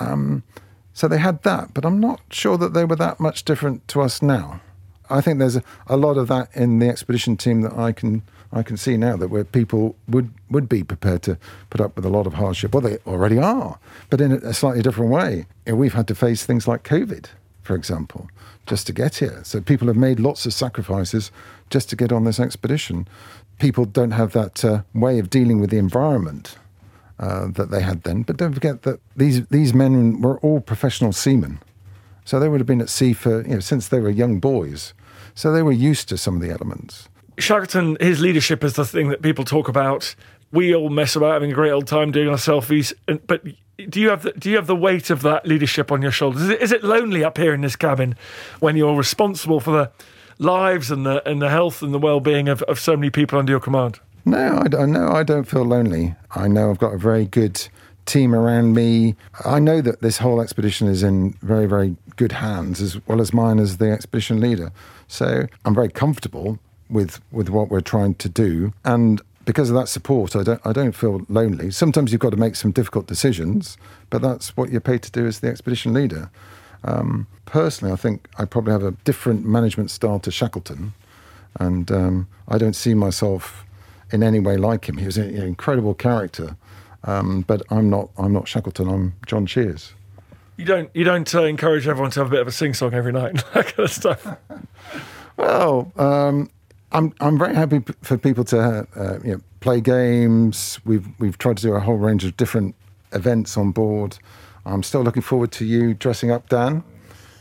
Um, 0.00 0.42
so 0.92 1.08
they 1.08 1.18
had 1.18 1.42
that, 1.42 1.74
but 1.74 1.84
I'm 1.84 1.98
not 1.98 2.20
sure 2.30 2.56
that 2.56 2.72
they 2.72 2.84
were 2.84 2.96
that 2.96 3.18
much 3.18 3.44
different 3.44 3.86
to 3.88 4.00
us 4.00 4.22
now. 4.22 4.60
I 5.10 5.20
think 5.20 5.38
there's 5.38 5.56
a, 5.56 5.62
a 5.86 5.96
lot 5.96 6.16
of 6.16 6.28
that 6.28 6.48
in 6.54 6.78
the 6.78 6.88
expedition 6.88 7.36
team 7.36 7.62
that 7.62 7.76
I 7.76 7.92
can 7.92 8.22
I 8.52 8.62
can 8.62 8.76
see 8.76 8.96
now 8.96 9.16
that 9.16 9.28
where 9.28 9.44
people 9.44 9.96
would 10.06 10.32
would 10.48 10.68
be 10.68 10.84
prepared 10.84 11.22
to 11.22 11.36
put 11.68 11.80
up 11.80 11.96
with 11.96 12.04
a 12.04 12.08
lot 12.08 12.26
of 12.26 12.34
hardship. 12.34 12.72
Well, 12.72 12.80
they 12.80 12.98
already 13.06 13.38
are, 13.38 13.78
but 14.08 14.20
in 14.20 14.32
a 14.32 14.54
slightly 14.54 14.82
different 14.82 15.10
way. 15.10 15.46
We've 15.66 15.94
had 15.94 16.08
to 16.08 16.14
face 16.14 16.46
things 16.46 16.68
like 16.68 16.84
COVID, 16.84 17.26
for 17.62 17.74
example, 17.74 18.28
just 18.66 18.86
to 18.86 18.92
get 18.92 19.16
here. 19.16 19.40
So 19.44 19.60
people 19.60 19.88
have 19.88 19.96
made 19.96 20.20
lots 20.20 20.46
of 20.46 20.54
sacrifices 20.54 21.32
just 21.68 21.90
to 21.90 21.96
get 21.96 22.12
on 22.12 22.24
this 22.24 22.38
expedition. 22.38 23.08
People 23.58 23.84
don't 23.84 24.12
have 24.12 24.32
that 24.32 24.64
uh, 24.64 24.82
way 24.94 25.18
of 25.18 25.30
dealing 25.30 25.60
with 25.60 25.70
the 25.70 25.78
environment 25.78 26.56
uh, 27.18 27.48
that 27.48 27.70
they 27.70 27.82
had 27.82 28.02
then. 28.02 28.22
But 28.22 28.36
don't 28.36 28.52
forget 28.52 28.82
that 28.82 29.00
these 29.16 29.46
these 29.46 29.74
men 29.74 30.20
were 30.20 30.38
all 30.38 30.60
professional 30.60 31.12
seamen, 31.12 31.60
so 32.24 32.40
they 32.40 32.48
would 32.48 32.60
have 32.60 32.66
been 32.66 32.80
at 32.80 32.88
sea 32.88 33.12
for 33.12 33.42
you 33.42 33.54
know 33.54 33.60
since 33.60 33.88
they 33.88 34.00
were 34.00 34.10
young 34.10 34.40
boys. 34.40 34.94
So 35.34 35.52
they 35.52 35.62
were 35.62 35.72
used 35.72 36.08
to 36.10 36.16
some 36.16 36.36
of 36.36 36.42
the 36.42 36.50
elements. 36.50 37.08
Shackleton, 37.38 37.96
his 38.00 38.20
leadership 38.20 38.62
is 38.62 38.74
the 38.74 38.84
thing 38.84 39.08
that 39.08 39.20
people 39.20 39.44
talk 39.44 39.68
about. 39.68 40.14
We 40.52 40.72
all 40.72 40.88
mess 40.88 41.16
about 41.16 41.32
having 41.32 41.50
a 41.50 41.54
great 41.54 41.72
old 41.72 41.88
time 41.88 42.12
doing 42.12 42.28
our 42.28 42.36
selfies, 42.36 42.92
but 43.26 43.42
do 43.76 44.00
you 44.00 44.10
have 44.10 44.22
the, 44.22 44.32
do 44.32 44.50
you 44.50 44.56
have 44.56 44.68
the 44.68 44.76
weight 44.76 45.10
of 45.10 45.22
that 45.22 45.46
leadership 45.46 45.90
on 45.90 46.02
your 46.02 46.12
shoulders? 46.12 46.42
Is 46.42 46.48
it, 46.50 46.62
is 46.62 46.72
it 46.72 46.84
lonely 46.84 47.24
up 47.24 47.38
here 47.38 47.52
in 47.52 47.60
this 47.60 47.76
cabin 47.76 48.16
when 48.60 48.76
you're 48.76 48.94
responsible 48.94 49.58
for 49.58 49.72
the 49.72 49.90
lives 50.38 50.90
and 50.90 51.04
the 51.06 51.26
and 51.28 51.40
the 51.40 51.50
health 51.50 51.82
and 51.82 51.92
the 51.92 51.98
well 51.98 52.20
being 52.20 52.48
of, 52.48 52.62
of 52.62 52.78
so 52.78 52.96
many 52.96 53.10
people 53.10 53.38
under 53.38 53.50
your 53.50 53.60
command? 53.60 53.98
No, 54.24 54.58
I 54.64 54.68
don't. 54.68 54.92
No, 54.92 55.08
I 55.12 55.22
don't 55.22 55.44
feel 55.44 55.64
lonely. 55.64 56.14
I 56.34 56.48
know 56.48 56.70
I've 56.70 56.78
got 56.78 56.94
a 56.94 56.98
very 56.98 57.26
good 57.26 57.68
team 58.06 58.34
around 58.34 58.74
me. 58.74 59.16
I 59.44 59.58
know 59.58 59.80
that 59.80 60.00
this 60.00 60.18
whole 60.18 60.40
expedition 60.40 60.88
is 60.88 61.02
in 61.02 61.32
very, 61.42 61.66
very 61.66 61.96
good 62.16 62.32
hands, 62.32 62.80
as 62.80 63.06
well 63.06 63.20
as 63.20 63.32
mine 63.32 63.58
as 63.58 63.78
the 63.78 63.90
expedition 63.90 64.40
leader. 64.40 64.72
So 65.08 65.46
I'm 65.64 65.74
very 65.74 65.90
comfortable 65.90 66.58
with 66.88 67.20
with 67.32 67.50
what 67.50 67.70
we're 67.70 67.80
trying 67.80 68.14
to 68.16 68.28
do, 68.28 68.72
and 68.84 69.20
because 69.44 69.68
of 69.68 69.76
that 69.76 69.88
support, 69.88 70.34
I 70.34 70.42
don't 70.42 70.60
I 70.64 70.72
don't 70.72 70.92
feel 70.92 71.26
lonely. 71.28 71.70
Sometimes 71.70 72.12
you've 72.12 72.20
got 72.20 72.30
to 72.30 72.38
make 72.38 72.56
some 72.56 72.72
difficult 72.72 73.06
decisions, 73.06 73.76
but 74.10 74.22
that's 74.22 74.56
what 74.56 74.70
you're 74.70 74.80
paid 74.80 75.02
to 75.02 75.10
do 75.10 75.26
as 75.26 75.40
the 75.40 75.48
expedition 75.48 75.92
leader. 75.92 76.30
Um, 76.84 77.26
personally, 77.46 77.92
I 77.92 77.96
think 77.96 78.28
I 78.38 78.44
probably 78.44 78.72
have 78.72 78.84
a 78.84 78.92
different 79.04 79.44
management 79.44 79.90
style 79.90 80.18
to 80.20 80.30
Shackleton, 80.30 80.94
and 81.60 81.90
um, 81.90 82.28
I 82.48 82.58
don't 82.58 82.76
see 82.76 82.94
myself 82.94 83.64
in 84.14 84.22
any 84.22 84.38
way 84.38 84.56
like 84.56 84.88
him. 84.88 84.96
He 84.96 85.06
was 85.06 85.18
an 85.18 85.34
incredible 85.36 85.92
character, 85.92 86.56
um, 87.02 87.42
but 87.42 87.62
I'm 87.68 87.90
not. 87.90 88.08
I'm 88.16 88.32
not 88.32 88.46
Shackleton. 88.48 88.88
I'm 88.88 89.14
John 89.26 89.44
Shears. 89.44 89.92
You 90.56 90.64
don't. 90.64 90.88
You 90.94 91.04
don't 91.04 91.34
uh, 91.34 91.42
encourage 91.42 91.88
everyone 91.88 92.12
to 92.12 92.20
have 92.20 92.28
a 92.28 92.30
bit 92.30 92.40
of 92.40 92.46
a 92.46 92.52
sing 92.52 92.72
song 92.74 92.94
every 92.94 93.12
night, 93.12 93.34
that 93.54 93.66
kind 93.66 93.80
of 93.80 93.90
stuff. 93.90 94.26
well, 95.36 95.92
um, 95.96 96.48
I'm 96.92 97.12
I'm 97.20 97.36
very 97.36 97.54
happy 97.56 97.80
p- 97.80 97.92
for 98.02 98.16
people 98.16 98.44
to 98.44 98.86
uh, 98.96 99.18
you 99.24 99.32
know, 99.32 99.40
play 99.60 99.80
games. 99.80 100.78
We've 100.84 101.06
we've 101.18 101.36
tried 101.36 101.56
to 101.58 101.62
do 101.62 101.74
a 101.74 101.80
whole 101.80 101.96
range 101.96 102.24
of 102.24 102.36
different 102.36 102.76
events 103.12 103.56
on 103.56 103.72
board. 103.72 104.16
I'm 104.64 104.84
still 104.84 105.02
looking 105.02 105.22
forward 105.22 105.50
to 105.52 105.64
you 105.66 105.92
dressing 105.92 106.30
up, 106.30 106.48
Dan, 106.48 106.84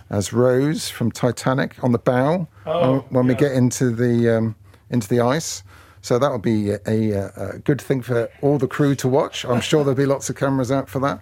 as 0.10 0.34
Rose 0.34 0.90
from 0.90 1.10
Titanic 1.12 1.82
on 1.84 1.94
the 1.94 2.00
bow 2.00 2.48
Oh, 2.66 2.92
when, 2.92 3.00
when 3.12 3.28
we 3.28 3.36
get 3.36 3.54
into 3.54 3.92
the 3.92 4.38
um, 4.38 4.56
into 4.90 5.08
the 5.08 5.22
ice. 5.22 5.64
So 6.04 6.20
that 6.20 6.32
would 6.32 6.42
be 6.42 6.72
a, 6.72 6.80
a, 6.86 7.32
a 7.36 7.60
good 7.60 7.82
thing 7.82 8.02
for 8.02 8.30
all 8.42 8.58
the 8.58 8.68
crew 8.68 8.94
to 8.96 9.08
watch. 9.08 9.46
I'm 9.46 9.62
sure 9.62 9.84
there'll 9.84 9.98
be 9.98 10.06
lots 10.06 10.30
of 10.30 10.36
cameras 10.36 10.70
out 10.70 10.90
for 10.90 11.00
that. 11.00 11.22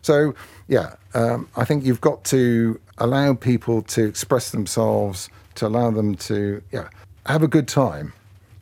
So 0.00 0.34
yeah, 0.68 0.94
um, 1.14 1.48
I 1.54 1.64
think 1.64 1.84
you've 1.84 2.00
got 2.00 2.24
to 2.24 2.80
allow 2.96 3.34
people 3.34 3.82
to 3.82 4.04
express 4.06 4.50
themselves, 4.50 5.28
to 5.56 5.66
allow 5.66 5.90
them 5.90 6.14
to 6.16 6.62
yeah 6.72 6.88
have 7.26 7.42
a 7.42 7.48
good 7.48 7.68
time. 7.68 8.14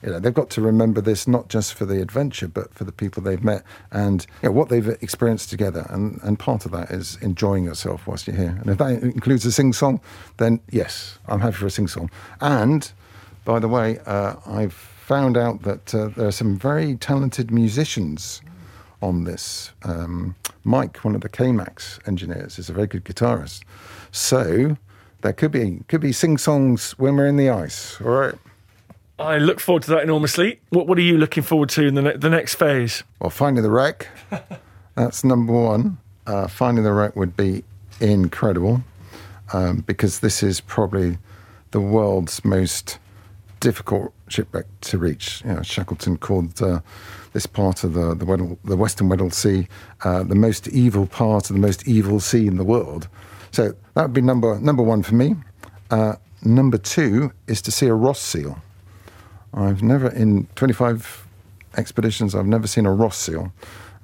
You 0.03 0.11
know, 0.11 0.19
they've 0.19 0.35
got 0.35 0.51
to 0.51 0.61
remember 0.61 1.01
this 1.01 1.29
not 1.29 1.49
just 1.49 1.75
for 1.75 1.85
the 1.85 2.03
adventure, 2.03 2.49
but 2.49 2.75
for 2.75 2.85
the 2.85 2.93
people 2.93 3.23
they've 3.23 3.45
met 3.45 3.63
and 3.93 4.27
you 4.43 4.49
know, 4.49 4.53
what 4.53 4.71
they've 4.71 4.89
experienced 4.89 5.51
together. 5.51 5.87
And, 5.91 6.19
and 6.23 6.39
part 6.39 6.65
of 6.65 6.73
that 6.73 6.91
is 6.91 7.19
enjoying 7.21 7.65
yourself 7.65 8.07
whilst 8.07 8.27
you're 8.27 8.37
here. 8.37 8.57
And 8.61 8.71
if 8.71 8.79
that 8.79 9.03
includes 9.03 9.45
a 9.45 9.53
sing 9.53 9.75
song, 9.75 10.01
then 10.39 10.61
yes, 10.71 11.19
I'm 11.29 11.41
happy 11.41 11.57
for 11.57 11.67
a 11.67 11.71
sing 11.71 11.87
song. 11.87 12.11
And 12.41 12.91
by 13.45 13.59
the 13.59 13.69
way, 13.69 13.99
uh, 14.07 14.37
I've 14.47 14.90
found 15.11 15.37
out 15.37 15.63
that 15.63 15.93
uh, 15.93 16.07
there 16.15 16.29
are 16.29 16.31
some 16.31 16.57
very 16.57 16.95
talented 16.95 17.51
musicians 17.51 18.41
on 19.03 19.25
this. 19.25 19.73
Um, 19.83 20.37
Mike, 20.63 20.99
one 20.99 21.17
of 21.17 21.21
the 21.23 21.29
KMAX 21.29 22.07
engineers, 22.07 22.61
is 22.61 22.71
a 22.71 22.73
very 22.73 22.87
good 22.87 23.05
guitarist. 23.05 23.63
So 24.13 24.77
there 25.23 25.33
could 25.33 25.51
be 25.51 25.81
could 25.89 26.01
be 26.01 26.13
sing 26.13 26.39
songs 26.39 26.93
when 26.93 27.17
we're 27.17 27.27
in 27.27 27.37
the 27.37 27.51
ice. 27.51 28.01
All 28.01 28.13
right. 28.13 28.37
I 29.19 29.39
look 29.39 29.59
forward 29.59 29.83
to 29.83 29.91
that 29.91 30.05
enormously. 30.05 30.61
What 30.69 30.87
What 30.87 30.97
are 30.97 31.09
you 31.11 31.19
looking 31.19 31.43
forward 31.43 31.71
to 31.71 31.83
in 31.85 31.97
the 31.97 32.03
ne- 32.03 32.17
the 32.17 32.31
next 32.31 32.55
phase? 32.55 33.03
Well, 33.19 33.31
finding 33.31 33.65
the 33.65 33.71
wreck, 33.71 34.07
that's 34.95 35.25
number 35.25 35.53
one. 35.53 35.99
Uh, 36.25 36.47
finding 36.47 36.85
the 36.85 36.93
wreck 36.93 37.17
would 37.17 37.37
be 37.37 37.65
incredible 37.99 38.85
um, 39.53 39.79
because 39.89 40.21
this 40.21 40.41
is 40.45 40.61
probably 40.61 41.19
the 41.73 41.81
world's 41.81 42.45
most 42.45 43.01
difficult 43.59 44.13
shipwreck 44.31 44.67
to 44.83 44.99
reach. 44.99 45.43
You 45.45 45.55
know, 45.55 45.63
Shackleton 45.63 46.17
called 46.19 46.61
uh, 46.63 46.81
this 47.33 47.47
part 47.47 47.85
of 47.85 47.95
the 47.95 48.15
the, 48.15 48.25
Weddell, 48.25 48.59
the 48.65 48.77
Western 48.77 49.09
Weddell 49.09 49.31
Sea 49.31 49.69
uh, 50.03 50.23
the 50.23 50.35
most 50.35 50.69
evil 50.69 51.07
part 51.07 51.51
of 51.51 51.57
the 51.57 51.61
most 51.61 51.87
evil 51.87 52.21
sea 52.21 52.47
in 52.47 52.57
the 52.57 52.65
world. 52.65 53.09
So 53.53 53.75
that 53.95 54.03
would 54.03 54.13
be 54.13 54.21
number 54.21 54.59
number 54.61 54.83
one 54.83 55.03
for 55.03 55.15
me. 55.15 55.37
Uh, 55.91 56.15
number 56.43 56.79
two 56.79 57.33
is 57.47 57.61
to 57.63 57.71
see 57.71 57.87
a 57.87 57.95
Ross 57.95 58.21
seal. 58.21 58.63
I've 59.53 59.83
never, 59.83 60.09
in 60.09 60.47
25 60.55 61.27
expeditions, 61.77 62.35
I've 62.35 62.47
never 62.47 62.67
seen 62.67 62.87
a 62.87 62.93
Ross 62.93 63.19
seal. 63.19 63.53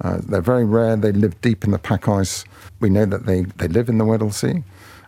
Uh, 0.01 0.19
they're 0.23 0.41
very 0.43 0.65
rare. 0.65 0.97
They 0.97 1.13
live 1.13 1.41
deep 1.41 1.65
in 1.65 1.71
the 1.71 1.79
pack 1.79 2.09
ice. 2.09 2.45
We 2.81 2.91
know 2.91 3.07
that 3.07 3.27
they, 3.27 3.43
they 3.43 3.69
live 3.69 3.89
in 3.89 3.99
the 3.99 4.05
Weddell 4.05 4.33
Sea. 4.33 4.63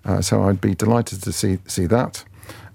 Uh, 0.04 0.22
so 0.22 0.44
I'd 0.44 0.60
be 0.60 0.74
delighted 0.74 1.22
to 1.24 1.32
see, 1.32 1.58
see 1.66 1.86
that. 1.86 2.24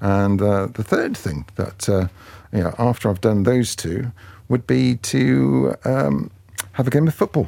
And 0.04 0.42
uh, 0.42 0.68
the 0.68 0.84
third 0.84 1.16
thing 1.16 1.46
that, 1.56 1.88
uh, 1.88 2.08
you 2.52 2.62
know, 2.62 2.76
after 2.78 3.10
I've 3.10 3.22
done 3.22 3.44
those 3.44 3.74
two, 3.74 4.12
would 4.50 4.68
be 4.68 4.98
to 4.98 5.76
um, 5.86 6.30
have 6.74 6.88
a 6.88 6.90
game 6.90 7.08
of 7.08 7.16
football 7.16 7.48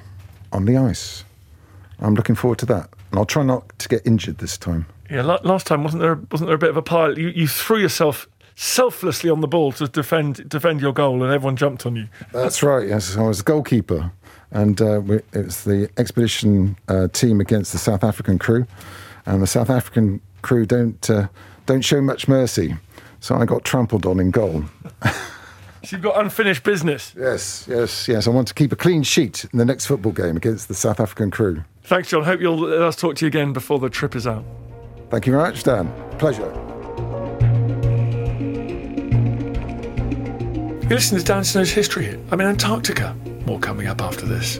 on 0.53 0.63
the 0.63 0.77
ice. 0.77 1.25
I'm 1.99 2.15
looking 2.15 2.33
forward 2.35 2.59
to 2.59 2.65
that. 2.67 2.89
And 3.11 3.19
I'll 3.19 3.25
try 3.25 3.43
not 3.43 3.77
to 3.79 3.89
get 3.89 4.07
injured 4.07 4.37
this 4.37 4.57
time. 4.57 4.85
Yeah, 5.11 5.21
last 5.21 5.67
time 5.67 5.83
wasn't 5.83 6.01
there 6.01 6.15
wasn't 6.31 6.47
there 6.47 6.55
a 6.55 6.59
bit 6.59 6.69
of 6.69 6.77
a 6.77 6.81
pile? 6.81 7.19
You, 7.19 7.27
you 7.27 7.47
threw 7.47 7.77
yourself 7.77 8.27
selflessly 8.55 9.29
on 9.29 9.41
the 9.41 9.47
ball 9.47 9.73
to 9.73 9.87
defend 9.87 10.49
defend 10.49 10.81
your 10.81 10.93
goal, 10.93 11.21
and 11.23 11.31
everyone 11.31 11.57
jumped 11.57 11.85
on 11.85 11.95
you. 11.95 12.07
That's 12.31 12.63
right. 12.63 12.87
Yes, 12.87 13.15
I 13.15 13.21
was 13.21 13.41
a 13.41 13.43
goalkeeper, 13.43 14.11
and 14.49 14.81
uh, 14.81 15.01
we, 15.05 15.17
it 15.17 15.45
was 15.45 15.63
the 15.65 15.89
expedition 15.97 16.77
uh, 16.87 17.09
team 17.09 17.39
against 17.39 17.71
the 17.71 17.77
South 17.77 18.03
African 18.03 18.39
crew, 18.39 18.65
and 19.25 19.43
the 19.43 19.47
South 19.47 19.69
African 19.69 20.21
crew 20.41 20.65
don't 20.65 21.07
uh, 21.09 21.27
don't 21.65 21.81
show 21.81 22.01
much 22.01 22.27
mercy. 22.27 22.75
So 23.19 23.35
I 23.35 23.45
got 23.45 23.63
trampled 23.63 24.05
on 24.05 24.19
in 24.19 24.31
goal. 24.31 24.65
So 25.83 25.97
you've 25.97 26.01
got 26.01 26.19
unfinished 26.19 26.63
business. 26.63 27.13
Yes, 27.15 27.67
yes, 27.69 28.07
yes. 28.07 28.27
I 28.27 28.31
want 28.31 28.47
to 28.47 28.55
keep 28.55 28.71
a 28.71 28.75
clean 28.75 29.03
sheet 29.03 29.45
in 29.53 29.59
the 29.59 29.65
next 29.65 29.85
football 29.85 30.11
game 30.11 30.35
against 30.35 30.67
the 30.67 30.73
South 30.73 30.99
African 30.99 31.29
crew. 31.29 31.63
Thanks, 31.83 32.09
John. 32.09 32.23
Hope 32.23 32.41
you'll 32.41 32.57
let 32.57 32.81
us 32.81 32.95
talk 32.95 33.15
to 33.17 33.25
you 33.25 33.27
again 33.27 33.53
before 33.53 33.77
the 33.77 33.89
trip 33.89 34.15
is 34.15 34.25
out. 34.25 34.43
Thank 35.11 35.27
you 35.27 35.33
very 35.33 35.43
much, 35.43 35.61
Dan. 35.63 35.93
Pleasure. 36.17 36.51
You 40.81 40.89
listen 40.89 41.17
to 41.17 41.23
Dan 41.23 41.43
Snow's 41.43 41.71
History 41.71 42.19
I 42.31 42.35
mean, 42.35 42.47
Antarctica. 42.47 43.15
More 43.45 43.59
coming 43.59 43.87
up 43.87 44.01
after 44.01 44.25
this. 44.25 44.59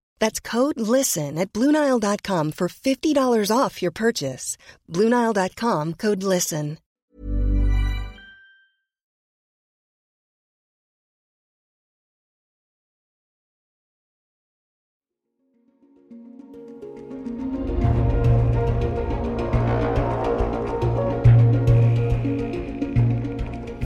That's 0.21 0.39
code 0.39 0.79
LISTEN 0.79 1.39
at 1.39 1.51
Bluenile.com 1.51 2.51
for 2.51 2.67
$50 2.67 3.49
off 3.49 3.81
your 3.81 3.91
purchase. 3.91 4.55
Bluenile.com 4.87 5.95
code 5.95 6.21
LISTEN. 6.23 6.77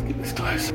Keep 0.06 0.18
this 0.18 0.34
close. 0.34 0.74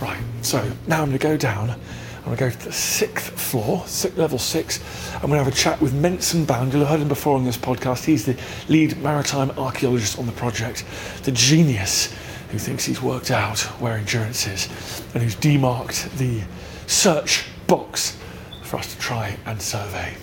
Right, 0.00 0.18
so 0.42 0.58
now 0.88 1.02
I'm 1.02 1.10
going 1.10 1.12
to 1.12 1.18
go 1.18 1.36
down. 1.36 1.78
I'm 2.24 2.36
going 2.36 2.36
to 2.36 2.44
go 2.44 2.50
to 2.50 2.66
the 2.66 2.72
sixth 2.72 3.30
floor, 3.30 3.84
level 4.16 4.38
six. 4.38 4.80
I'm 5.14 5.22
going 5.22 5.32
to 5.32 5.44
have 5.44 5.48
a 5.52 5.56
chat 5.56 5.80
with 5.80 5.92
Mensun 5.92 6.46
Bound. 6.46 6.72
You'll 6.72 6.82
have 6.82 6.90
heard 6.90 7.00
him 7.00 7.08
before 7.08 7.36
on 7.36 7.44
this 7.44 7.56
podcast. 7.56 8.04
He's 8.04 8.24
the 8.24 8.36
lead 8.68 8.96
maritime 9.02 9.50
archaeologist 9.58 10.20
on 10.20 10.26
the 10.26 10.32
project, 10.32 10.84
the 11.24 11.32
genius 11.32 12.14
who 12.50 12.58
thinks 12.58 12.84
he's 12.84 13.02
worked 13.02 13.32
out 13.32 13.58
where 13.80 13.94
endurance 13.94 14.46
is 14.46 14.68
and 15.14 15.22
who's 15.22 15.34
demarked 15.34 16.16
the 16.18 16.42
search 16.86 17.44
box 17.66 18.16
for 18.62 18.76
us 18.76 18.94
to 18.94 19.00
try 19.00 19.36
and 19.44 19.60
survey. 19.60 20.14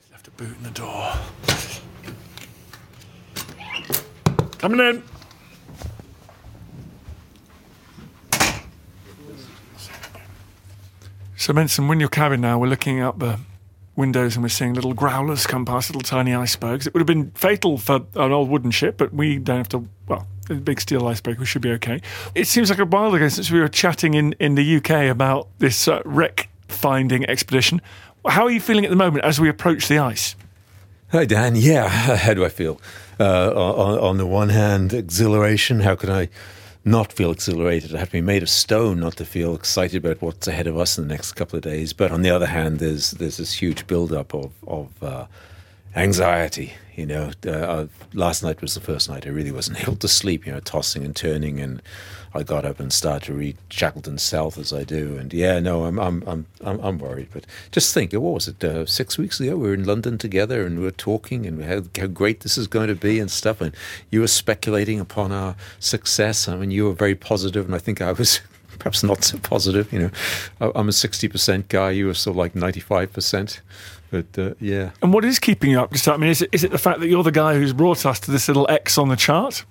He's 0.00 0.12
left 0.12 0.28
a 0.28 0.30
boot 0.30 0.56
in 0.56 0.62
the 0.62 0.70
door. 0.70 1.12
Coming 4.58 4.80
in. 4.80 5.02
So, 11.40 11.54
Mensun, 11.54 11.88
we're 11.88 11.94
in 11.94 12.00
your 12.00 12.10
cabin 12.10 12.42
now. 12.42 12.58
We're 12.58 12.66
looking 12.66 13.00
out 13.00 13.18
the 13.18 13.40
windows 13.96 14.36
and 14.36 14.42
we're 14.42 14.50
seeing 14.50 14.74
little 14.74 14.92
growlers 14.92 15.46
come 15.46 15.64
past, 15.64 15.88
little 15.88 16.02
tiny 16.02 16.34
icebergs. 16.34 16.86
It 16.86 16.92
would 16.92 17.00
have 17.00 17.06
been 17.06 17.30
fatal 17.30 17.78
for 17.78 18.04
an 18.14 18.30
old 18.30 18.50
wooden 18.50 18.70
ship, 18.70 18.98
but 18.98 19.14
we 19.14 19.38
don't 19.38 19.56
have 19.56 19.70
to. 19.70 19.88
Well, 20.06 20.26
a 20.50 20.54
big 20.56 20.82
steel 20.82 21.08
iceberg, 21.08 21.38
we 21.38 21.46
should 21.46 21.62
be 21.62 21.70
okay. 21.70 22.02
It 22.34 22.46
seems 22.46 22.68
like 22.68 22.78
a 22.78 22.84
while 22.84 23.14
ago 23.14 23.26
since 23.28 23.50
we 23.50 23.58
were 23.58 23.68
chatting 23.68 24.12
in, 24.12 24.34
in 24.38 24.54
the 24.54 24.76
UK 24.76 25.10
about 25.10 25.48
this 25.60 25.88
uh, 25.88 26.02
wreck 26.04 26.50
finding 26.68 27.24
expedition. 27.24 27.80
How 28.28 28.42
are 28.42 28.50
you 28.50 28.60
feeling 28.60 28.84
at 28.84 28.90
the 28.90 28.96
moment 28.96 29.24
as 29.24 29.40
we 29.40 29.48
approach 29.48 29.88
the 29.88 29.96
ice? 29.96 30.36
Hi, 31.10 31.24
Dan. 31.24 31.56
Yeah, 31.56 31.88
how 32.16 32.34
do 32.34 32.44
I 32.44 32.50
feel? 32.50 32.78
Uh, 33.18 33.48
on, 33.48 33.98
on 33.98 34.16
the 34.18 34.26
one 34.26 34.50
hand, 34.50 34.92
exhilaration. 34.92 35.80
How 35.80 35.96
can 35.96 36.10
I 36.10 36.28
not 36.84 37.12
feel 37.12 37.30
exhilarated? 37.30 37.94
I 37.94 37.98
have 37.98 38.08
to 38.08 38.12
be 38.12 38.20
made 38.20 38.42
of 38.42 38.48
stone 38.48 39.00
not 39.00 39.16
to 39.16 39.24
feel 39.24 39.54
excited 39.54 40.04
about 40.04 40.22
what's 40.22 40.48
ahead 40.48 40.66
of 40.66 40.78
us 40.78 40.98
in 40.98 41.06
the 41.06 41.14
next 41.14 41.32
couple 41.32 41.56
of 41.56 41.62
days. 41.62 41.92
But 41.92 42.10
on 42.10 42.22
the 42.22 42.30
other 42.30 42.46
hand, 42.46 42.78
there's 42.78 43.12
there's 43.12 43.36
this 43.36 43.52
huge 43.54 43.86
build-up 43.86 44.34
of 44.34 44.52
of 44.66 45.02
uh, 45.02 45.26
anxiety. 45.94 46.74
You 46.96 47.06
know, 47.06 47.30
uh, 47.46 47.50
uh, 47.50 47.86
last 48.12 48.42
night 48.42 48.60
was 48.60 48.74
the 48.74 48.80
first 48.80 49.08
night 49.08 49.26
I 49.26 49.30
really 49.30 49.52
wasn't 49.52 49.80
able 49.82 49.96
to 49.96 50.08
sleep. 50.08 50.46
You 50.46 50.52
know, 50.52 50.60
tossing 50.60 51.04
and 51.04 51.16
turning, 51.16 51.58
and 51.60 51.80
I 52.34 52.42
got 52.42 52.64
up 52.64 52.78
and 52.78 52.92
started 52.92 53.26
to 53.26 53.32
read 53.32 53.56
Shackleton 53.70 54.18
South 54.18 54.58
as 54.58 54.72
I 54.72 54.84
do. 54.84 55.16
And 55.16 55.32
yeah, 55.32 55.58
no, 55.60 55.84
I'm 55.84 55.98
I'm 55.98 56.22
I'm 56.26 56.46
I'm, 56.60 56.98
worried. 56.98 57.28
But 57.32 57.46
just 57.72 57.94
think, 57.94 58.12
what 58.12 58.20
was 58.20 58.48
it? 58.48 58.62
Uh, 58.62 58.86
six 58.86 59.18
weeks 59.18 59.40
ago, 59.40 59.56
we 59.56 59.68
were 59.68 59.74
in 59.74 59.84
London 59.84 60.18
together, 60.18 60.66
and 60.66 60.78
we 60.78 60.84
were 60.84 60.90
talking, 60.90 61.46
and 61.46 61.64
how 61.64 61.82
how 61.98 62.06
great 62.06 62.40
this 62.40 62.58
is 62.58 62.66
going 62.66 62.88
to 62.88 62.94
be 62.94 63.18
and 63.18 63.30
stuff. 63.30 63.60
And 63.60 63.74
you 64.10 64.20
were 64.20 64.28
speculating 64.28 65.00
upon 65.00 65.32
our 65.32 65.56
success. 65.78 66.48
I 66.48 66.56
mean, 66.56 66.70
you 66.70 66.84
were 66.84 66.92
very 66.92 67.14
positive, 67.14 67.66
and 67.66 67.74
I 67.74 67.78
think 67.78 68.00
I 68.00 68.12
was. 68.12 68.40
Perhaps 68.80 69.02
not 69.02 69.22
so 69.22 69.36
positive, 69.36 69.92
you 69.92 69.98
know. 69.98 70.72
I'm 70.74 70.88
a 70.88 70.92
sixty 70.92 71.28
percent 71.28 71.68
guy. 71.68 71.90
You 71.90 72.06
were 72.06 72.14
sort 72.14 72.32
of 72.32 72.38
like 72.38 72.54
ninety-five 72.54 73.12
percent, 73.12 73.60
but 74.10 74.38
uh, 74.38 74.54
yeah. 74.60 74.90
And 75.02 75.12
what 75.12 75.24
is 75.24 75.38
keeping 75.38 75.70
you 75.70 75.80
up? 75.80 75.92
Just, 75.92 76.08
I 76.08 76.16
mean, 76.16 76.30
is 76.30 76.42
it, 76.42 76.50
is 76.52 76.64
it 76.64 76.70
the 76.70 76.78
fact 76.78 77.00
that 77.00 77.08
you're 77.08 77.22
the 77.22 77.30
guy 77.32 77.54
who's 77.54 77.72
brought 77.72 78.04
us 78.04 78.20
to 78.20 78.30
this 78.30 78.48
little 78.48 78.66
X 78.70 78.98
on 78.98 79.08
the 79.08 79.16
chart? 79.16 79.64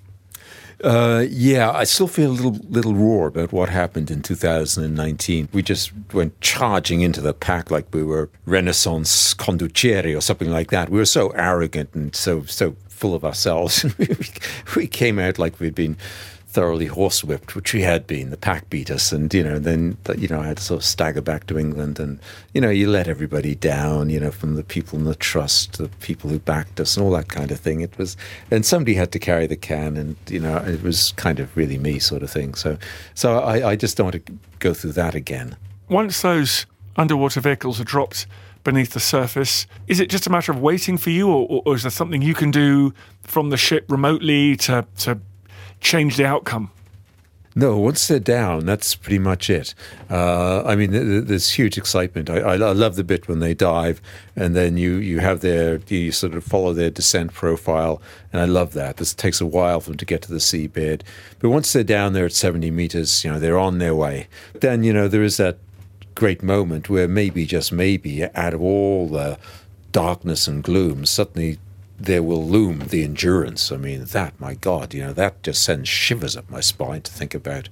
Uh, 0.82 1.26
yeah, 1.28 1.70
I 1.70 1.84
still 1.84 2.08
feel 2.08 2.30
a 2.30 2.32
little 2.32 2.56
little 2.68 2.94
raw 2.94 3.26
about 3.26 3.52
what 3.52 3.68
happened 3.68 4.10
in 4.10 4.22
2019. 4.22 5.50
We 5.52 5.62
just 5.62 5.92
went 6.14 6.40
charging 6.40 7.02
into 7.02 7.20
the 7.20 7.34
pack 7.34 7.70
like 7.70 7.86
we 7.92 8.02
were 8.02 8.30
Renaissance 8.46 9.34
condottieri 9.34 10.16
or 10.16 10.22
something 10.22 10.50
like 10.50 10.70
that. 10.70 10.88
We 10.88 10.98
were 10.98 11.04
so 11.04 11.30
arrogant 11.30 11.94
and 11.94 12.16
so 12.16 12.44
so 12.44 12.76
full 12.88 13.14
of 13.14 13.24
ourselves. 13.24 13.84
we 14.76 14.86
came 14.86 15.18
out 15.18 15.38
like 15.38 15.60
we'd 15.60 15.74
been 15.74 15.98
thoroughly 16.50 16.88
horsewhipped, 16.88 17.54
which 17.54 17.72
we 17.72 17.82
had 17.82 18.08
been. 18.08 18.30
The 18.30 18.36
pack 18.36 18.68
beat 18.70 18.90
us, 18.90 19.12
and 19.12 19.32
you 19.32 19.44
know, 19.44 19.58
then 19.60 19.96
you 20.18 20.26
know, 20.26 20.40
I 20.40 20.48
had 20.48 20.56
to 20.56 20.62
sort 20.62 20.80
of 20.80 20.84
stagger 20.84 21.20
back 21.20 21.46
to 21.46 21.58
England, 21.58 22.00
and 22.00 22.18
you 22.52 22.60
know, 22.60 22.70
you 22.70 22.90
let 22.90 23.06
everybody 23.06 23.54
down, 23.54 24.10
you 24.10 24.18
know, 24.18 24.32
from 24.32 24.56
the 24.56 24.64
people 24.64 24.98
in 24.98 25.04
the 25.04 25.14
trust, 25.14 25.78
the 25.78 25.88
people 26.00 26.28
who 26.28 26.40
backed 26.40 26.80
us, 26.80 26.96
and 26.96 27.06
all 27.06 27.12
that 27.12 27.28
kind 27.28 27.52
of 27.52 27.60
thing. 27.60 27.80
It 27.80 27.96
was, 27.96 28.16
and 28.50 28.66
somebody 28.66 28.94
had 28.94 29.12
to 29.12 29.20
carry 29.20 29.46
the 29.46 29.56
can, 29.56 29.96
and 29.96 30.16
you 30.28 30.40
know, 30.40 30.56
it 30.56 30.82
was 30.82 31.12
kind 31.12 31.38
of 31.38 31.56
really 31.56 31.78
me, 31.78 32.00
sort 32.00 32.22
of 32.22 32.30
thing. 32.30 32.54
So, 32.54 32.76
so 33.14 33.38
I, 33.38 33.70
I 33.70 33.76
just 33.76 33.96
don't 33.96 34.06
want 34.06 34.26
to 34.26 34.32
go 34.58 34.74
through 34.74 34.92
that 34.92 35.14
again. 35.14 35.56
Once 35.88 36.22
those 36.22 36.66
underwater 36.96 37.40
vehicles 37.40 37.80
are 37.80 37.84
dropped 37.84 38.26
beneath 38.64 38.90
the 38.90 39.00
surface, 39.00 39.66
is 39.86 40.00
it 40.00 40.10
just 40.10 40.26
a 40.26 40.30
matter 40.30 40.50
of 40.50 40.60
waiting 40.60 40.98
for 40.98 41.10
you, 41.10 41.30
or, 41.30 41.62
or 41.64 41.76
is 41.76 41.82
there 41.82 41.90
something 41.90 42.22
you 42.22 42.34
can 42.34 42.50
do 42.50 42.92
from 43.22 43.50
the 43.50 43.56
ship 43.56 43.84
remotely 43.88 44.56
to 44.56 44.84
to 44.98 45.20
change 45.80 46.16
the 46.16 46.24
outcome? 46.24 46.70
No, 47.56 47.78
once 47.78 48.06
they're 48.06 48.20
down, 48.20 48.64
that's 48.64 48.94
pretty 48.94 49.18
much 49.18 49.50
it. 49.50 49.74
Uh, 50.08 50.62
I 50.62 50.76
mean, 50.76 50.92
th- 50.92 51.02
th- 51.02 51.24
there's 51.24 51.50
huge 51.50 51.76
excitement. 51.76 52.30
I, 52.30 52.38
I, 52.38 52.52
I 52.52 52.72
love 52.72 52.94
the 52.94 53.02
bit 53.02 53.26
when 53.26 53.40
they 53.40 53.54
dive, 53.54 54.00
and 54.36 54.54
then 54.54 54.76
you, 54.76 54.96
you 54.96 55.18
have 55.18 55.40
their 55.40 55.80
you 55.88 56.12
sort 56.12 56.34
of 56.34 56.44
follow 56.44 56.72
their 56.72 56.90
descent 56.90 57.34
profile, 57.34 58.00
and 58.32 58.40
I 58.40 58.44
love 58.44 58.72
that. 58.74 58.98
This 58.98 59.12
takes 59.12 59.40
a 59.40 59.46
while 59.46 59.80
for 59.80 59.90
them 59.90 59.96
to 59.96 60.04
get 60.04 60.22
to 60.22 60.32
the 60.32 60.38
seabed, 60.38 61.02
but 61.40 61.50
once 61.50 61.72
they're 61.72 61.82
down 61.82 62.12
there 62.12 62.26
at 62.26 62.32
70 62.32 62.70
meters, 62.70 63.24
you 63.24 63.32
know 63.32 63.40
they're 63.40 63.58
on 63.58 63.78
their 63.78 63.96
way. 63.96 64.28
Then 64.54 64.84
you 64.84 64.92
know 64.92 65.08
there 65.08 65.24
is 65.24 65.36
that 65.38 65.58
great 66.14 66.44
moment 66.44 66.88
where 66.88 67.08
maybe 67.08 67.46
just 67.46 67.72
maybe 67.72 68.24
out 68.26 68.54
of 68.54 68.62
all 68.62 69.08
the 69.08 69.38
darkness 69.90 70.46
and 70.46 70.62
gloom, 70.62 71.04
suddenly 71.04 71.58
there 72.00 72.22
will 72.22 72.44
loom 72.44 72.80
the 72.88 73.04
endurance. 73.04 73.70
I 73.70 73.76
mean, 73.76 74.04
that, 74.04 74.38
my 74.40 74.54
God, 74.54 74.94
you 74.94 75.02
know, 75.02 75.12
that 75.12 75.42
just 75.42 75.62
sends 75.62 75.88
shivers 75.88 76.36
up 76.36 76.50
my 76.50 76.60
spine 76.60 77.02
to 77.02 77.12
think 77.12 77.34
about. 77.34 77.68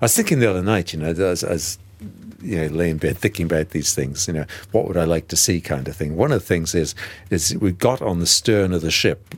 I 0.00 0.04
was 0.04 0.16
thinking 0.16 0.38
the 0.38 0.50
other 0.50 0.62
night, 0.62 0.92
you 0.92 1.00
know, 1.00 1.10
as, 1.10 1.42
as 1.42 1.78
you 2.40 2.56
know, 2.56 2.66
lay 2.66 2.90
in 2.90 2.98
bed 2.98 3.18
thinking 3.18 3.46
about 3.46 3.70
these 3.70 3.94
things, 3.94 4.28
you 4.28 4.34
know, 4.34 4.44
what 4.70 4.86
would 4.86 4.96
I 4.96 5.04
like 5.04 5.28
to 5.28 5.36
see 5.36 5.60
kind 5.60 5.88
of 5.88 5.96
thing. 5.96 6.16
One 6.16 6.30
of 6.30 6.40
the 6.40 6.46
things 6.46 6.74
is, 6.74 6.94
is 7.30 7.56
we 7.56 7.72
got 7.72 8.00
on 8.00 8.20
the 8.20 8.26
stern 8.26 8.72
of 8.72 8.82
the 8.82 8.90
ship 8.90 9.34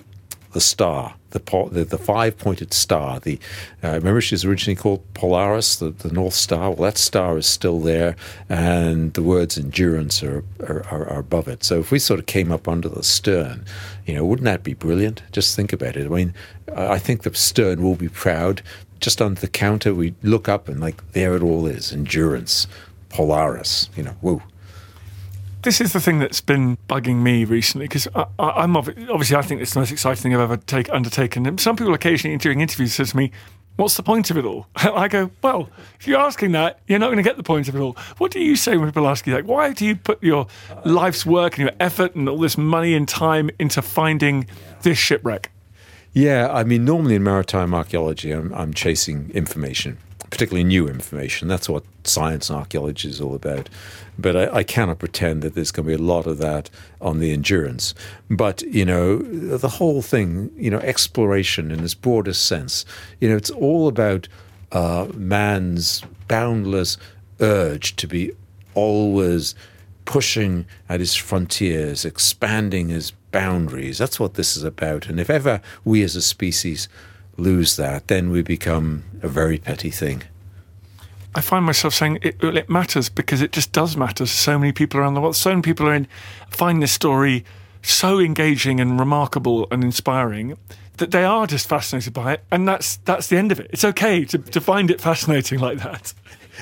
the 0.57 0.61
star, 0.62 1.14
the 1.33 1.69
the, 1.71 1.85
the 1.85 1.99
five 1.99 2.38
pointed 2.38 2.73
star. 2.73 3.21
The 3.21 3.38
uh, 3.85 3.92
remember 3.92 4.23
she 4.23 4.35
was 4.35 4.47
originally 4.47 4.75
called 4.75 5.03
Polaris, 5.12 5.77
the, 5.77 5.90
the 5.90 6.11
North 6.11 6.33
Star. 6.33 6.71
Well, 6.71 6.90
that 6.90 6.97
star 6.97 7.37
is 7.37 7.47
still 7.47 7.79
there, 7.79 8.16
and 8.49 9.12
the 9.12 9.23
words 9.23 9.59
endurance 9.59 10.23
are, 10.23 10.42
are, 10.61 10.83
are, 10.90 11.07
are 11.11 11.19
above 11.19 11.47
it. 11.47 11.62
So 11.62 11.79
if 11.79 11.90
we 11.90 11.99
sort 11.99 12.21
of 12.21 12.25
came 12.25 12.51
up 12.51 12.66
under 12.66 12.88
the 12.88 13.03
stern, 13.03 13.66
you 14.07 14.14
know, 14.14 14.25
wouldn't 14.25 14.47
that 14.47 14.62
be 14.62 14.73
brilliant? 14.73 15.21
Just 15.31 15.55
think 15.55 15.75
about 15.75 15.95
it. 15.95 16.07
I 16.07 16.09
mean, 16.09 16.33
I 16.75 16.95
I 16.97 16.99
think 16.99 17.23
the 17.23 17.35
stern 17.35 17.83
will 17.83 17.97
be 17.97 18.09
proud. 18.09 18.62
Just 18.99 19.21
under 19.21 19.38
the 19.38 19.49
counter, 19.49 19.92
we 19.95 20.14
look 20.23 20.49
up 20.49 20.69
and 20.71 20.81
like 20.81 21.12
there 21.12 21.37
it 21.37 21.42
all 21.42 21.66
is: 21.66 21.92
endurance, 21.92 22.66
Polaris. 23.11 23.90
You 23.95 24.05
know, 24.05 24.16
woo. 24.23 24.40
This 25.66 25.81
is 25.81 25.92
the 25.92 25.98
thing 25.98 26.20
that's 26.20 26.40
been 26.40 26.79
bugging 26.88 27.22
me 27.22 27.44
recently 27.44 27.88
because 27.88 28.07
I'm 28.14 28.74
obvi- 28.74 29.11
obviously 29.11 29.35
I 29.35 29.42
think 29.42 29.61
it's 29.61 29.74
the 29.74 29.81
most 29.81 29.90
exciting 29.90 30.22
thing 30.22 30.33
I've 30.33 30.38
ever 30.38 30.59
take, 30.59 30.88
undertaken. 30.92 31.44
And 31.44 31.59
some 31.59 31.74
people 31.74 31.92
occasionally 31.92 32.37
during 32.37 32.61
interviews 32.61 32.94
say 32.94 33.02
to 33.02 33.16
me, 33.16 33.33
"What's 33.74 33.96
the 33.96 34.05
point 34.05 34.31
of 34.31 34.38
it 34.38 34.44
all?" 34.44 34.68
I 34.76 35.09
go, 35.09 35.29
"Well, 35.42 35.68
if 35.98 36.07
you're 36.07 36.20
asking 36.20 36.52
that, 36.52 36.79
you're 36.87 37.00
not 37.00 37.07
going 37.07 37.16
to 37.16 37.24
get 37.24 37.37
the 37.37 37.42
point 37.42 37.66
of 37.66 37.74
it 37.74 37.81
all." 37.81 37.96
What 38.18 38.31
do 38.31 38.38
you 38.38 38.55
say 38.55 38.76
when 38.76 38.87
people 38.87 39.09
ask 39.09 39.26
you 39.26 39.35
like, 39.35 39.44
"Why 39.44 39.72
do 39.72 39.85
you 39.85 39.96
put 39.96 40.22
your 40.22 40.46
life's 40.85 41.26
work 41.26 41.59
and 41.59 41.68
your 41.68 41.76
effort 41.81 42.14
and 42.14 42.29
all 42.29 42.38
this 42.38 42.57
money 42.57 42.94
and 42.94 43.09
time 43.09 43.50
into 43.59 43.83
finding 43.83 44.46
this 44.83 44.98
shipwreck?" 44.98 45.50
Yeah, 46.12 46.48
I 46.48 46.62
mean, 46.62 46.85
normally 46.85 47.16
in 47.16 47.24
maritime 47.24 47.74
archaeology, 47.74 48.31
I'm, 48.31 48.55
I'm 48.55 48.72
chasing 48.72 49.33
information, 49.35 49.98
particularly 50.31 50.64
new 50.64 50.88
information. 50.88 51.48
That's 51.48 51.68
what 51.68 51.85
science 52.05 52.50
and 52.50 52.59
archaeology 52.59 53.09
is 53.09 53.20
all 53.20 53.35
about. 53.35 53.68
But 54.18 54.37
I, 54.37 54.57
I 54.57 54.62
cannot 54.64 54.98
pretend 54.98 55.42
that 55.42 55.55
there's 55.55 55.70
going 55.70 55.87
to 55.87 55.96
be 55.96 56.02
a 56.02 56.07
lot 56.07 56.26
of 56.26 56.38
that 56.38 56.70
on 57.00 57.20
the 57.20 57.33
endurance. 57.33 57.94
But, 58.29 58.62
you 58.62 58.85
know, 58.85 59.18
the 59.18 59.68
whole 59.68 60.02
thing, 60.02 60.50
you 60.57 60.70
know, 60.70 60.79
exploration 60.79 61.70
in 61.70 61.83
its 61.85 61.94
broadest 61.94 62.44
sense, 62.46 62.85
you 63.20 63.29
know, 63.29 63.37
it's 63.37 63.50
all 63.50 63.88
about 63.88 64.29
uh, 64.72 65.07
man's 65.14 66.02
boundless 66.29 66.96
urge 67.40 67.94
to 67.96 68.07
be 68.07 68.33
always 68.74 69.55
pushing 70.05 70.66
at 70.88 71.00
his 71.00 71.14
frontiers, 71.14 72.05
expanding 72.05 72.88
his 72.88 73.12
boundaries. 73.33 73.98
That's 73.98 74.18
what 74.18 74.35
this 74.35 74.57
is 74.57 74.64
about. 74.64 75.09
And 75.09 75.20
if 75.20 75.29
ever 75.29 75.61
we 75.85 76.02
as 76.02 76.16
a 76.16 76.22
species 76.22 76.88
lose 77.37 77.77
that, 77.77 78.09
then 78.09 78.31
we 78.31 78.42
become 78.42 79.05
a 79.22 79.29
very 79.29 79.59
petty 79.59 79.90
thing. 79.90 80.22
I 81.35 81.42
find 81.42 81.66
myself 81.66 81.92
saying 81.92 82.20
it, 82.22 82.42
it 82.42 82.70
matters 82.70 83.11
because 83.11 83.42
it 83.42 83.53
just 83.53 83.72
does 83.72 83.96
matter 83.96 84.25
so 84.25 84.59
many 84.59 84.72
people 84.72 84.99
around 84.99 85.14
the 85.14 85.20
world. 85.20 85.37
So 85.37 85.51
many 85.51 85.62
people 85.62 85.87
are 85.87 85.94
in, 85.94 86.09
find 86.49 86.83
this 86.83 86.92
story 86.92 87.44
so 87.83 88.18
engaging 88.18 88.81
and 88.81 88.99
remarkable 88.99 89.68
and 89.70 89.85
inspiring 89.85 90.57
that 90.96 91.11
they 91.11 91.25
are 91.25 91.46
just 91.46 91.68
fascinated 91.68 92.14
by 92.14 92.33
it, 92.33 92.44
and 92.51 92.66
that's 92.66 92.96
that's 93.05 93.27
the 93.27 93.37
end 93.37 93.53
of 93.53 93.61
it. 93.61 93.70
It's 93.70 93.85
okay 93.85 94.25
to, 94.25 94.38
to 94.38 94.61
find 94.61 94.90
it 94.90 95.01
fascinating 95.01 95.61
like 95.61 95.79
that. 95.79 96.14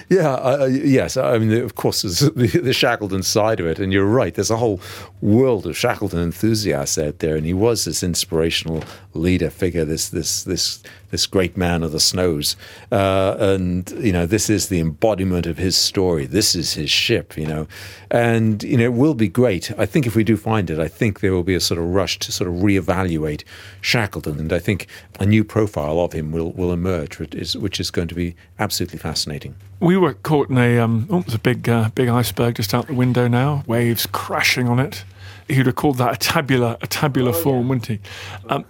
Yeah, 0.09 0.35
uh, 0.35 0.67
yes. 0.67 1.17
I 1.17 1.39
mean, 1.39 1.63
of 1.63 1.75
course, 1.75 2.03
there's 2.03 2.19
the, 2.35 2.47
the, 2.47 2.73
Shackleton 2.73 3.23
side 3.23 3.61
of 3.61 3.67
it, 3.67 3.79
and 3.79 3.93
you're 3.93 4.05
right. 4.05 4.35
There's 4.35 4.51
a 4.51 4.57
whole 4.57 4.81
world 5.21 5.67
of 5.67 5.77
Shackleton 5.77 6.21
enthusiasts 6.21 6.99
out 6.99 7.21
there, 7.21 7.37
and 7.37 7.47
he 7.47 7.55
was 7.55 7.85
this 7.85 8.03
inspirational 8.03 8.83
leader 9.15 9.51
figure, 9.51 9.85
this 9.85 10.09
this 10.09 10.45
this 10.45 10.83
this 11.15 11.27
great 11.29 11.57
man 11.57 11.85
of 11.85 11.93
the 11.93 12.01
snows. 12.01 12.57
Uh, 12.91 13.37
and, 13.39 13.89
you 13.93 14.11
know, 14.11 14.27
this 14.27 14.51
is 14.51 14.69
the 14.69 14.81
embodiment 14.81 15.47
of 15.47 15.59
his 15.59 15.77
story. 15.77 16.27
This 16.27 16.57
is 16.57 16.75
his 16.75 16.91
ship, 16.91 17.39
you 17.39 17.47
know. 17.47 17.69
And, 18.11 18.65
you 18.65 18.77
know, 18.77 18.87
it 18.87 18.95
will 18.95 19.15
be 19.15 19.29
great. 19.29 19.71
I 19.79 19.87
think 19.87 20.09
if 20.09 20.17
we 20.17 20.25
do 20.25 20.37
find 20.37 20.69
it, 20.71 20.81
I 20.81 20.89
think 20.89 21.21
there 21.21 21.33
will 21.33 21.45
be 21.45 21.55
a 21.55 21.61
sort 21.61 21.79
of 21.79 21.87
rush 21.87 22.19
to 22.19 22.33
sort 22.33 22.51
of 22.51 22.57
reevaluate 22.57 23.45
Shackleton. 23.81 24.41
And 24.41 24.53
I 24.53 24.59
think 24.59 24.89
a 25.21 25.25
new 25.25 25.45
profile 25.45 26.01
of 26.01 26.13
him 26.13 26.33
will, 26.33 26.51
will 26.51 26.73
emerge, 26.73 27.21
which 27.21 27.35
is, 27.37 27.57
which 27.57 27.79
is 27.79 27.93
going 27.93 28.09
to 28.09 28.17
be 28.17 28.35
absolutely 28.59 28.99
fascinating. 28.99 29.55
We 29.79 29.97
were 29.97 30.15
caught 30.15 30.51
in 30.51 30.59
a, 30.59 30.81
um, 30.81 31.07
oh, 31.11 31.21
there's 31.21 31.37
a 31.37 31.39
big, 31.39 31.69
uh, 31.69 31.91
big 31.95 32.09
iceberg 32.09 32.57
just 32.57 32.75
out 32.75 32.89
the 32.89 32.95
window 32.95 33.29
now, 33.29 33.63
waves 33.69 34.05
crashing 34.07 34.67
on 34.69 34.81
it. 34.81 35.05
He'd 35.47 35.67
have 35.67 35.77
called 35.77 35.99
that 35.99 36.13
a 36.13 36.17
tabular, 36.17 36.77
a 36.83 36.89
tabular 36.89 37.31
oh, 37.31 37.43
form, 37.45 37.63
yeah. 37.63 37.69
wouldn't 37.69 37.87
he? 37.87 38.01
Um, 38.49 38.65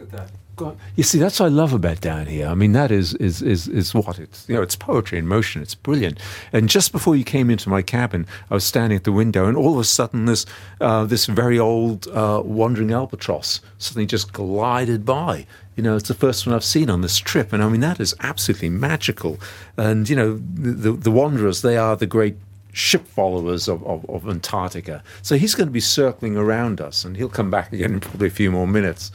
you 0.96 1.02
see, 1.02 1.18
that's 1.18 1.40
what 1.40 1.46
I 1.46 1.48
love 1.48 1.72
about 1.72 2.00
down 2.00 2.26
here. 2.26 2.46
I 2.46 2.54
mean, 2.54 2.72
that 2.72 2.90
is 2.90 3.14
is 3.14 3.42
is 3.42 3.66
is 3.68 3.94
what 3.94 4.18
it's 4.18 4.48
you 4.48 4.54
know, 4.54 4.62
it's 4.62 4.76
poetry 4.76 5.18
in 5.18 5.26
motion. 5.26 5.62
It's 5.62 5.74
brilliant. 5.74 6.18
And 6.52 6.68
just 6.68 6.92
before 6.92 7.16
you 7.16 7.24
came 7.24 7.50
into 7.50 7.68
my 7.68 7.82
cabin, 7.82 8.26
I 8.50 8.54
was 8.54 8.64
standing 8.64 8.96
at 8.96 9.04
the 9.04 9.12
window, 9.12 9.46
and 9.46 9.56
all 9.56 9.74
of 9.74 9.80
a 9.80 9.84
sudden, 9.84 10.26
this 10.26 10.46
uh, 10.80 11.04
this 11.04 11.26
very 11.26 11.58
old 11.58 12.06
uh, 12.08 12.42
wandering 12.44 12.92
albatross 12.92 13.60
suddenly 13.78 14.06
just 14.06 14.32
glided 14.32 15.04
by. 15.04 15.46
You 15.76 15.82
know, 15.82 15.96
it's 15.96 16.08
the 16.08 16.14
first 16.14 16.46
one 16.46 16.54
I've 16.54 16.64
seen 16.64 16.88
on 16.88 17.00
this 17.00 17.18
trip, 17.18 17.52
and 17.52 17.62
I 17.62 17.68
mean 17.68 17.80
that 17.80 17.98
is 17.98 18.14
absolutely 18.20 18.70
magical. 18.70 19.40
And 19.76 20.08
you 20.08 20.16
know, 20.16 20.40
the 20.54 20.92
the 20.92 21.10
wanderers, 21.10 21.62
they 21.62 21.76
are 21.76 21.96
the 21.96 22.06
great 22.06 22.36
ship 22.72 23.06
followers 23.06 23.68
of, 23.68 23.84
of, 23.86 24.04
of, 24.10 24.28
Antarctica. 24.28 25.00
So 25.22 25.36
he's 25.36 25.54
going 25.54 25.68
to 25.68 25.72
be 25.72 25.78
circling 25.78 26.36
around 26.36 26.80
us, 26.80 27.04
and 27.04 27.16
he'll 27.16 27.28
come 27.28 27.48
back 27.48 27.72
again 27.72 27.94
in 27.94 28.00
probably 28.00 28.26
a 28.26 28.30
few 28.30 28.50
more 28.50 28.66
minutes 28.66 29.12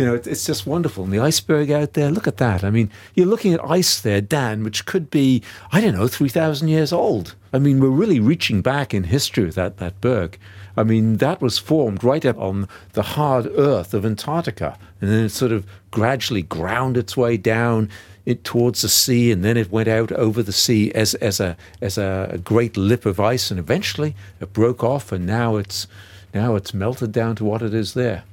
you 0.00 0.06
know, 0.06 0.14
it's 0.14 0.46
just 0.46 0.66
wonderful. 0.66 1.04
And 1.04 1.12
the 1.12 1.18
iceberg 1.18 1.70
out 1.70 1.92
there, 1.92 2.10
look 2.10 2.26
at 2.26 2.38
that. 2.38 2.64
I 2.64 2.70
mean, 2.70 2.90
you're 3.14 3.26
looking 3.26 3.52
at 3.52 3.62
ice 3.62 4.00
there, 4.00 4.22
Dan, 4.22 4.64
which 4.64 4.86
could 4.86 5.10
be, 5.10 5.42
I 5.72 5.82
don't 5.82 5.94
know, 5.94 6.08
3,000 6.08 6.68
years 6.68 6.90
old. 6.90 7.34
I 7.52 7.58
mean, 7.58 7.80
we're 7.80 7.90
really 7.90 8.18
reaching 8.18 8.62
back 8.62 8.94
in 8.94 9.04
history 9.04 9.44
with 9.44 9.56
that, 9.56 9.76
that 9.76 10.00
berg. 10.00 10.38
I 10.74 10.84
mean, 10.84 11.18
that 11.18 11.42
was 11.42 11.58
formed 11.58 12.02
right 12.02 12.24
up 12.24 12.38
on 12.38 12.66
the 12.94 13.02
hard 13.02 13.46
earth 13.48 13.92
of 13.92 14.06
Antarctica. 14.06 14.78
And 15.02 15.10
then 15.10 15.26
it 15.26 15.32
sort 15.32 15.52
of 15.52 15.66
gradually 15.90 16.42
ground 16.42 16.96
its 16.96 17.14
way 17.14 17.36
down 17.36 17.90
it 18.24 18.42
towards 18.42 18.80
the 18.80 18.88
sea, 18.88 19.30
and 19.30 19.44
then 19.44 19.58
it 19.58 19.70
went 19.70 19.88
out 19.88 20.12
over 20.12 20.42
the 20.42 20.50
sea 20.50 20.92
as, 20.92 21.12
as, 21.16 21.40
a, 21.40 21.58
as 21.82 21.98
a 21.98 22.40
great 22.42 22.74
lip 22.78 23.04
of 23.04 23.20
ice. 23.20 23.50
And 23.50 23.60
eventually 23.60 24.16
it 24.40 24.54
broke 24.54 24.82
off, 24.82 25.12
and 25.12 25.26
now 25.26 25.56
it's, 25.56 25.86
now 26.32 26.54
it's 26.54 26.72
melted 26.72 27.12
down 27.12 27.36
to 27.36 27.44
what 27.44 27.60
it 27.60 27.74
is 27.74 27.92
there. 27.92 28.24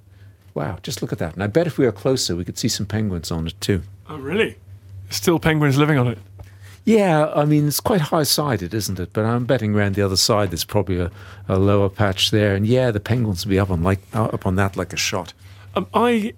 Wow, 0.58 0.80
just 0.82 1.04
look 1.04 1.12
at 1.12 1.20
that. 1.20 1.36
And 1.36 1.44
I 1.44 1.46
bet 1.46 1.68
if 1.68 1.78
we 1.78 1.86
were 1.86 1.92
closer, 1.92 2.36
we 2.36 2.44
could 2.44 2.58
see 2.58 2.68
some 2.68 2.88
penguins 2.88 3.30
on 3.30 3.46
it 3.46 3.54
too. 3.62 3.84
Oh, 4.10 4.18
really? 4.18 4.56
Still 5.12 5.38
penguins 5.38 5.78
living 5.78 6.00
on 6.00 6.08
it? 6.08 6.18
Yeah, 6.84 7.32
I 7.36 7.46
mean, 7.46 7.68
it's 7.68 7.80
quite 7.80 8.02
high 8.02 8.24
sided, 8.24 8.74
isn't 8.74 9.00
it? 9.00 9.14
But 9.14 9.24
I'm 9.24 9.46
betting 9.46 9.76
around 9.76 9.94
the 9.94 10.02
other 10.02 10.18
side 10.18 10.50
there's 10.50 10.66
probably 10.66 11.00
a, 11.00 11.12
a 11.48 11.60
lower 11.60 11.90
patch 11.90 12.32
there. 12.32 12.56
And 12.56 12.66
yeah, 12.66 12.90
the 12.90 13.00
penguins 13.00 13.46
will 13.46 13.52
be 13.52 13.60
up 13.60 13.70
on, 13.70 13.84
like, 13.84 14.00
up 14.16 14.48
on 14.48 14.56
that 14.56 14.76
like 14.76 14.94
a 14.94 14.98
shot. 14.98 15.32
Um, 15.78 15.88
I 15.94 16.34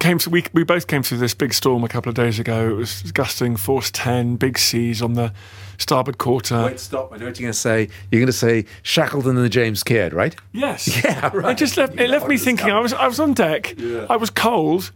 came 0.00 0.18
to, 0.18 0.30
we, 0.30 0.44
we 0.52 0.64
both 0.64 0.88
came 0.88 1.04
through 1.04 1.18
this 1.18 1.32
big 1.32 1.54
storm 1.54 1.84
a 1.84 1.88
couple 1.88 2.10
of 2.10 2.16
days 2.16 2.40
ago. 2.40 2.70
It 2.70 2.74
was 2.74 3.12
gusting 3.12 3.56
force 3.56 3.90
10, 3.92 4.34
big 4.34 4.58
seas 4.58 5.00
on 5.00 5.12
the 5.12 5.32
starboard 5.78 6.18
quarter. 6.18 6.64
Wait, 6.64 6.80
stop. 6.80 7.12
I 7.12 7.18
know 7.18 7.26
what 7.26 7.38
you're 7.38 7.44
going 7.46 7.52
to 7.52 7.58
say. 7.58 7.88
You're 8.10 8.20
going 8.20 8.26
to 8.26 8.32
say 8.32 8.64
Shackleton 8.82 9.36
and 9.36 9.44
the 9.44 9.48
James 9.48 9.84
Caird, 9.84 10.12
right? 10.12 10.34
Yes. 10.52 10.88
Yeah, 11.04 11.30
right. 11.34 11.52
It 11.52 11.58
just 11.58 11.76
left, 11.76 12.00
it 12.00 12.08
left 12.08 12.26
me 12.26 12.36
thinking. 12.38 12.70
I 12.70 12.80
was, 12.80 12.92
I 12.92 13.06
was 13.06 13.20
on 13.20 13.34
deck. 13.34 13.74
Yeah. 13.76 14.06
I 14.10 14.16
was 14.16 14.30
cold 14.30 14.90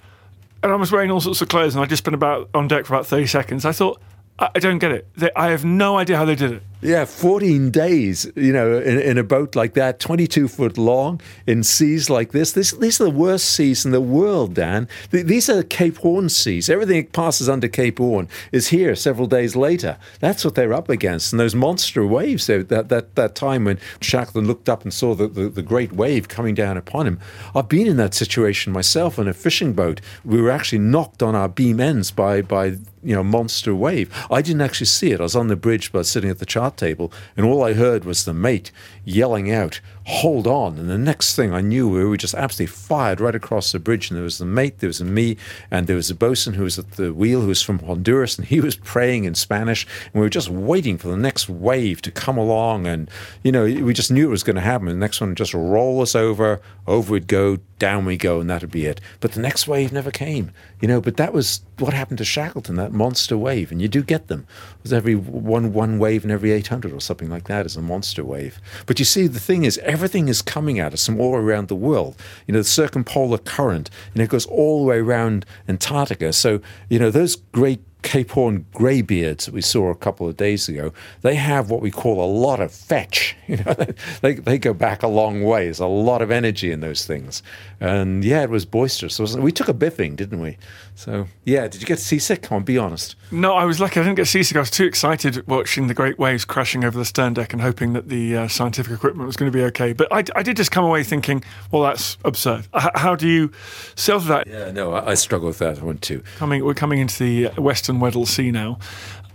and 0.63 0.73
I 0.73 0.75
was 0.75 0.91
wearing 0.91 1.11
all 1.11 1.21
sorts 1.21 1.41
of 1.43 1.49
clothes 1.49 1.75
and 1.75 1.85
I'd 1.85 1.91
just 1.91 2.03
been 2.03 2.15
about 2.15 2.49
on 2.55 2.67
deck 2.67 2.87
for 2.87 2.95
about 2.95 3.07
30 3.07 3.27
seconds. 3.27 3.65
I 3.65 3.73
thought, 3.73 4.01
I, 4.39 4.49
I 4.55 4.59
don't 4.59 4.79
get 4.79 4.91
it. 4.91 5.07
They, 5.17 5.31
I 5.37 5.51
have 5.51 5.65
no 5.65 5.99
idea 5.99 6.17
how 6.17 6.25
they 6.25 6.35
did 6.35 6.53
it. 6.53 6.63
Yeah, 6.81 7.07
14 7.07 7.73
days, 7.73 8.31
you 8.37 8.53
know, 8.53 8.79
in, 8.79 9.01
in, 9.01 9.19
a 9.19 9.25
boat 9.25 9.57
like 9.57 9.75
that, 9.75 9.99
22 9.99 10.47
foot 10.47 10.79
long, 10.79 11.21
in 11.45 11.65
seas 11.65 12.09
like 12.09 12.31
this. 12.31 12.53
this. 12.53 12.71
These 12.71 13.01
are 13.01 13.05
the 13.05 13.11
worst 13.11 13.47
seas 13.51 13.85
in 13.85 13.91
the 13.91 14.01
world, 14.01 14.55
Dan. 14.55 14.87
These 15.11 15.51
are 15.51 15.65
Cape 15.65 15.99
Horn 15.99 16.29
seas. 16.29 16.71
Everything 16.71 17.03
that 17.03 17.13
passes 17.13 17.49
under 17.49 17.67
Cape 17.67 17.99
Horn 17.99 18.29
is 18.53 18.69
here 18.69 18.95
several 18.95 19.27
days 19.27 19.57
later. 19.57 19.99
That's 20.21 20.45
what 20.45 20.55
they're 20.55 20.73
up 20.73 20.89
against. 20.89 21.33
And 21.33 21.41
those 21.41 21.55
monster 21.55 22.07
waves, 22.07 22.47
that, 22.47 22.69
that, 22.69 23.17
that 23.17 23.35
time 23.35 23.65
when 23.65 23.81
Shackleton 24.01 24.47
looked 24.47 24.69
up 24.69 24.85
and 24.85 24.95
saw 24.95 25.17
the, 25.17 25.27
the, 25.27 25.49
the 25.49 25.63
great 25.63 25.91
wave 25.91 26.29
coming 26.29 26.55
down 26.55 26.77
upon 26.77 27.09
him. 27.09 27.19
I've 27.57 27.69
been 27.69 27.89
in 27.89 27.97
that 27.97 28.15
situation 28.15 28.73
myself 28.73 29.19
on 29.19 29.27
a 29.27 29.35
fishing 29.35 29.73
boat. 29.73 30.01
We 30.25 30.41
were 30.41 30.51
actually 30.51 30.79
knocked 30.79 31.25
on 31.25 31.35
our 31.35 31.49
beam 31.49 31.81
ends 31.81 32.13
by, 32.13 32.41
by 32.41 32.77
you 33.03 33.15
know, 33.15 33.25
monster 33.25 33.75
wave. 33.75 34.13
I 34.31 34.43
didn't 34.43 34.61
actually 34.61 34.87
see 34.87 35.13
it. 35.13 35.21
I 35.21 35.25
was 35.25 35.37
on 35.37 35.49
the 35.49 35.57
bridge, 35.57 35.93
but 35.93 36.07
sitting 36.07 36.31
at 36.31 36.39
the 36.39 36.47
chart 36.47 36.68
table, 36.77 37.13
and 37.37 37.47
all 37.47 37.65
I 37.65 37.73
heard 37.73 38.05
was 38.05 38.25
the 38.25 38.35
mate 38.35 38.71
yelling 39.05 39.51
out, 39.53 39.81
hold 40.09 40.47
on. 40.47 40.79
And 40.79 40.89
the 40.89 40.97
next 40.97 41.37
thing 41.37 41.53
I 41.53 41.61
knew, 41.61 41.87
we 41.87 42.03
were 42.03 42.17
just 42.17 42.35
absolutely 42.35 42.75
fired 42.75 43.21
right 43.21 43.35
across 43.35 43.73
the 43.73 43.79
bridge. 43.79 44.09
And 44.09 44.17
there 44.17 44.25
was 44.25 44.39
the 44.39 44.47
mate, 44.47 44.79
there 44.79 44.89
was 44.89 45.03
me, 45.03 45.37
and 45.71 45.87
there 45.87 45.97
was 45.97 46.09
a 46.09 46.15
bosun 46.15 46.55
who 46.55 46.63
was 46.63 46.79
at 46.79 46.93
the 46.93 47.13
wheel 47.13 47.43
who 47.43 47.49
was 47.49 47.61
from 47.61 47.81
Honduras, 47.81 48.39
and 48.39 48.49
he 48.49 48.59
was 48.61 48.75
praying 48.75 49.25
in 49.25 49.35
Spanish. 49.35 49.87
And 50.07 50.15
we 50.15 50.21
were 50.21 50.31
just 50.31 50.49
waiting 50.49 50.97
for 50.97 51.09
the 51.09 51.17
next 51.17 51.51
wave 51.51 52.01
to 52.03 52.11
come 52.11 52.39
along. 52.39 52.87
And, 52.87 53.11
you 53.43 53.53
know, 53.53 53.65
we 53.65 53.93
just 53.93 54.11
knew 54.11 54.27
it 54.27 54.31
was 54.31 54.43
going 54.43 54.57
to 54.57 54.63
happen. 54.63 54.87
The 54.87 54.95
next 54.95 55.21
one 55.21 55.31
would 55.31 55.37
just 55.37 55.53
roll 55.53 56.01
us 56.01 56.15
over, 56.15 56.63
over 56.87 57.13
we'd 57.13 57.27
go, 57.27 57.59
down 57.79 58.05
we 58.05 58.17
go, 58.17 58.41
and 58.41 58.51
that'd 58.51 58.71
be 58.71 58.87
it. 58.87 59.01
But 59.21 59.33
the 59.33 59.41
next 59.41 59.69
wave 59.69 59.93
never 59.93 60.11
came, 60.11 60.53
you 60.81 60.89
know. 60.89 61.01
But 61.01 61.17
that 61.19 61.33
was 61.33 61.61
what 61.79 61.93
happened 61.93 62.19
to 62.19 62.25
Shackleton, 62.25 62.77
that 62.77 62.93
monster 62.93 63.37
wave. 63.37 63.71
And 63.71 63.81
you 63.81 63.89
do 63.89 64.03
get 64.03 64.29
them. 64.29 64.47
Was 64.83 64.93
every 64.93 65.15
one, 65.15 65.73
one 65.73 65.99
wave 65.99 66.25
in 66.25 66.31
every 66.31 66.51
800 66.51 66.93
or 66.93 67.01
something 67.01 67.31
like 67.31 67.47
that 67.49 67.67
is 67.67 67.77
a 67.77 67.83
monster 67.83 68.25
wave. 68.25 68.61
But 68.87 68.99
you 68.99 69.05
see, 69.05 69.27
the 69.27 69.41
thing 69.41 69.65
is, 69.65 69.79
everything 69.99 70.29
is 70.29 70.43
coming 70.43 70.79
at 70.79 70.93
us 70.93 71.05
from 71.07 71.21
all 71.21 71.35
around 71.35 71.67
the 71.67 71.75
world. 71.75 72.15
You 72.47 72.53
know, 72.53 72.61
the 72.61 72.65
circumpolar 72.65 73.37
current, 73.37 73.91
know, 74.21 74.23
it 74.23 74.31
goes 74.31 74.47
all 74.47 74.85
the 74.85 74.89
way 74.89 74.99
around 74.99 75.45
Antarctica. 75.67 76.33
So, 76.33 76.61
you 76.89 77.01
know, 77.01 77.11
those 77.11 77.35
great 77.35 77.81
Cape 78.09 78.31
Horn 78.31 78.65
greybeards 78.73 79.45
that 79.45 79.53
we 79.53 79.61
saw 79.61 79.91
a 79.91 79.95
couple 79.95 80.27
of 80.27 80.39
days 80.39 80.67
ago, 80.67 80.95
they 81.21 81.35
have 81.35 81.69
what 81.69 81.83
we 81.83 81.91
call 81.91 82.25
a 82.25 82.27
lot 82.27 82.59
of 82.59 82.73
fetch. 82.73 83.37
You 83.49 83.57
know, 83.65 83.75
they, 84.21 84.35
they 84.35 84.59
go 84.59 84.75
back 84.75 85.03
a 85.03 85.09
long 85.09 85.43
way. 85.43 85.65
There's 85.65 85.81
a 85.81 85.87
lot 85.87 86.21
of 86.21 86.31
energy 86.31 86.71
in 86.71 86.81
those 86.81 87.07
things. 87.07 87.43
And 87.81 88.23
yeah, 88.23 88.43
it 88.43 88.51
was 88.51 88.67
boisterous. 88.67 89.19
We 89.19 89.53
took 89.53 89.71
a 89.71 89.73
biffing, 89.73 90.17
didn't 90.17 90.41
we? 90.41 90.59
So 90.99 91.29
yeah, 91.45 91.69
did 91.69 91.81
you 91.81 91.87
get 91.87 92.01
seasick? 92.01 92.43
Come 92.43 92.57
on, 92.57 92.65
be 92.65 92.77
honest. 92.77 93.15
No, 93.31 93.55
I 93.55 93.65
was 93.65 93.79
lucky. 93.79 94.01
I 94.01 94.03
didn't 94.03 94.17
get 94.17 94.27
seasick. 94.27 94.57
I 94.57 94.61
was 94.61 94.71
too 94.71 94.85
excited 94.85 95.47
watching 95.47 95.87
the 95.87 95.95
great 95.95 96.19
waves 96.19 96.45
crashing 96.45 96.85
over 96.85 96.99
the 96.99 97.05
stern 97.05 97.35
deck 97.35 97.53
and 97.53 97.63
hoping 97.63 97.93
that 97.93 98.09
the 98.09 98.37
uh, 98.37 98.49
scientific 98.49 98.93
equipment 98.93 99.29
was 99.29 99.37
going 99.37 99.51
to 99.51 99.57
be 99.57 99.63
okay. 99.67 99.93
But 99.93 100.13
I, 100.13 100.25
I, 100.35 100.43
did 100.43 100.57
just 100.57 100.73
come 100.73 100.85
away 100.85 101.05
thinking, 101.05 101.45
well, 101.71 101.83
that's 101.83 102.19
absurd. 102.25 102.67
H- 102.75 102.91
how 102.97 103.15
do 103.15 103.29
you 103.29 103.53
self 103.95 104.27
that? 104.27 104.49
Yeah, 104.49 104.73
no, 104.73 104.93
I, 104.93 105.11
I 105.11 105.15
struggle 105.15 105.47
with 105.47 105.59
that 105.59 105.81
one 105.81 105.99
too. 105.99 106.25
Coming, 106.37 106.65
we're 106.65 106.75
coming 106.75 106.99
into 106.99 107.23
the 107.23 107.61
Western 107.63 107.98
Weddell 108.01 108.27
Sea 108.27 108.51
now. 108.51 108.79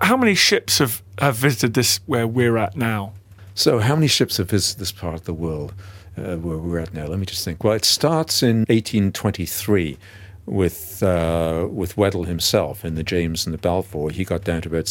How 0.02 0.17
many 0.17 0.36
ships 0.36 0.80
have, 0.80 1.02
have 1.19 1.36
visited 1.36 1.73
this 1.73 1.99
where 2.06 2.28
we're 2.28 2.58
at 2.58 2.76
now? 2.76 3.13
So, 3.56 3.80
how 3.80 3.95
many 3.95 4.08
ships 4.08 4.38
have 4.38 4.49
visited 4.49 4.80
this 4.80 4.91
part 4.91 5.13
of 5.13 5.26
the 5.26 5.34
world 5.34 5.73
uh, 6.17 6.36
where 6.38 6.58
we're 6.58 6.80
at 6.80 6.93
now? 6.93 7.06
Let 7.06 7.19
me 7.19 7.26
just 7.26 7.45
think. 7.45 7.63
Well, 7.63 7.73
it 7.73 7.86
starts 7.86 8.41
in 8.41 8.60
1823 8.62 9.97
with 10.45 11.04
uh, 11.04 11.67
with 11.69 11.95
Weddell 11.95 12.23
himself 12.23 12.84
in 12.84 12.95
the 12.95 13.04
James 13.04 13.45
and 13.45 13.54
the 13.54 13.58
Beaufoy. 13.60 14.12
He 14.12 14.26
got 14.26 14.43
down 14.43 14.62
to 14.63 14.69
about 14.69 14.88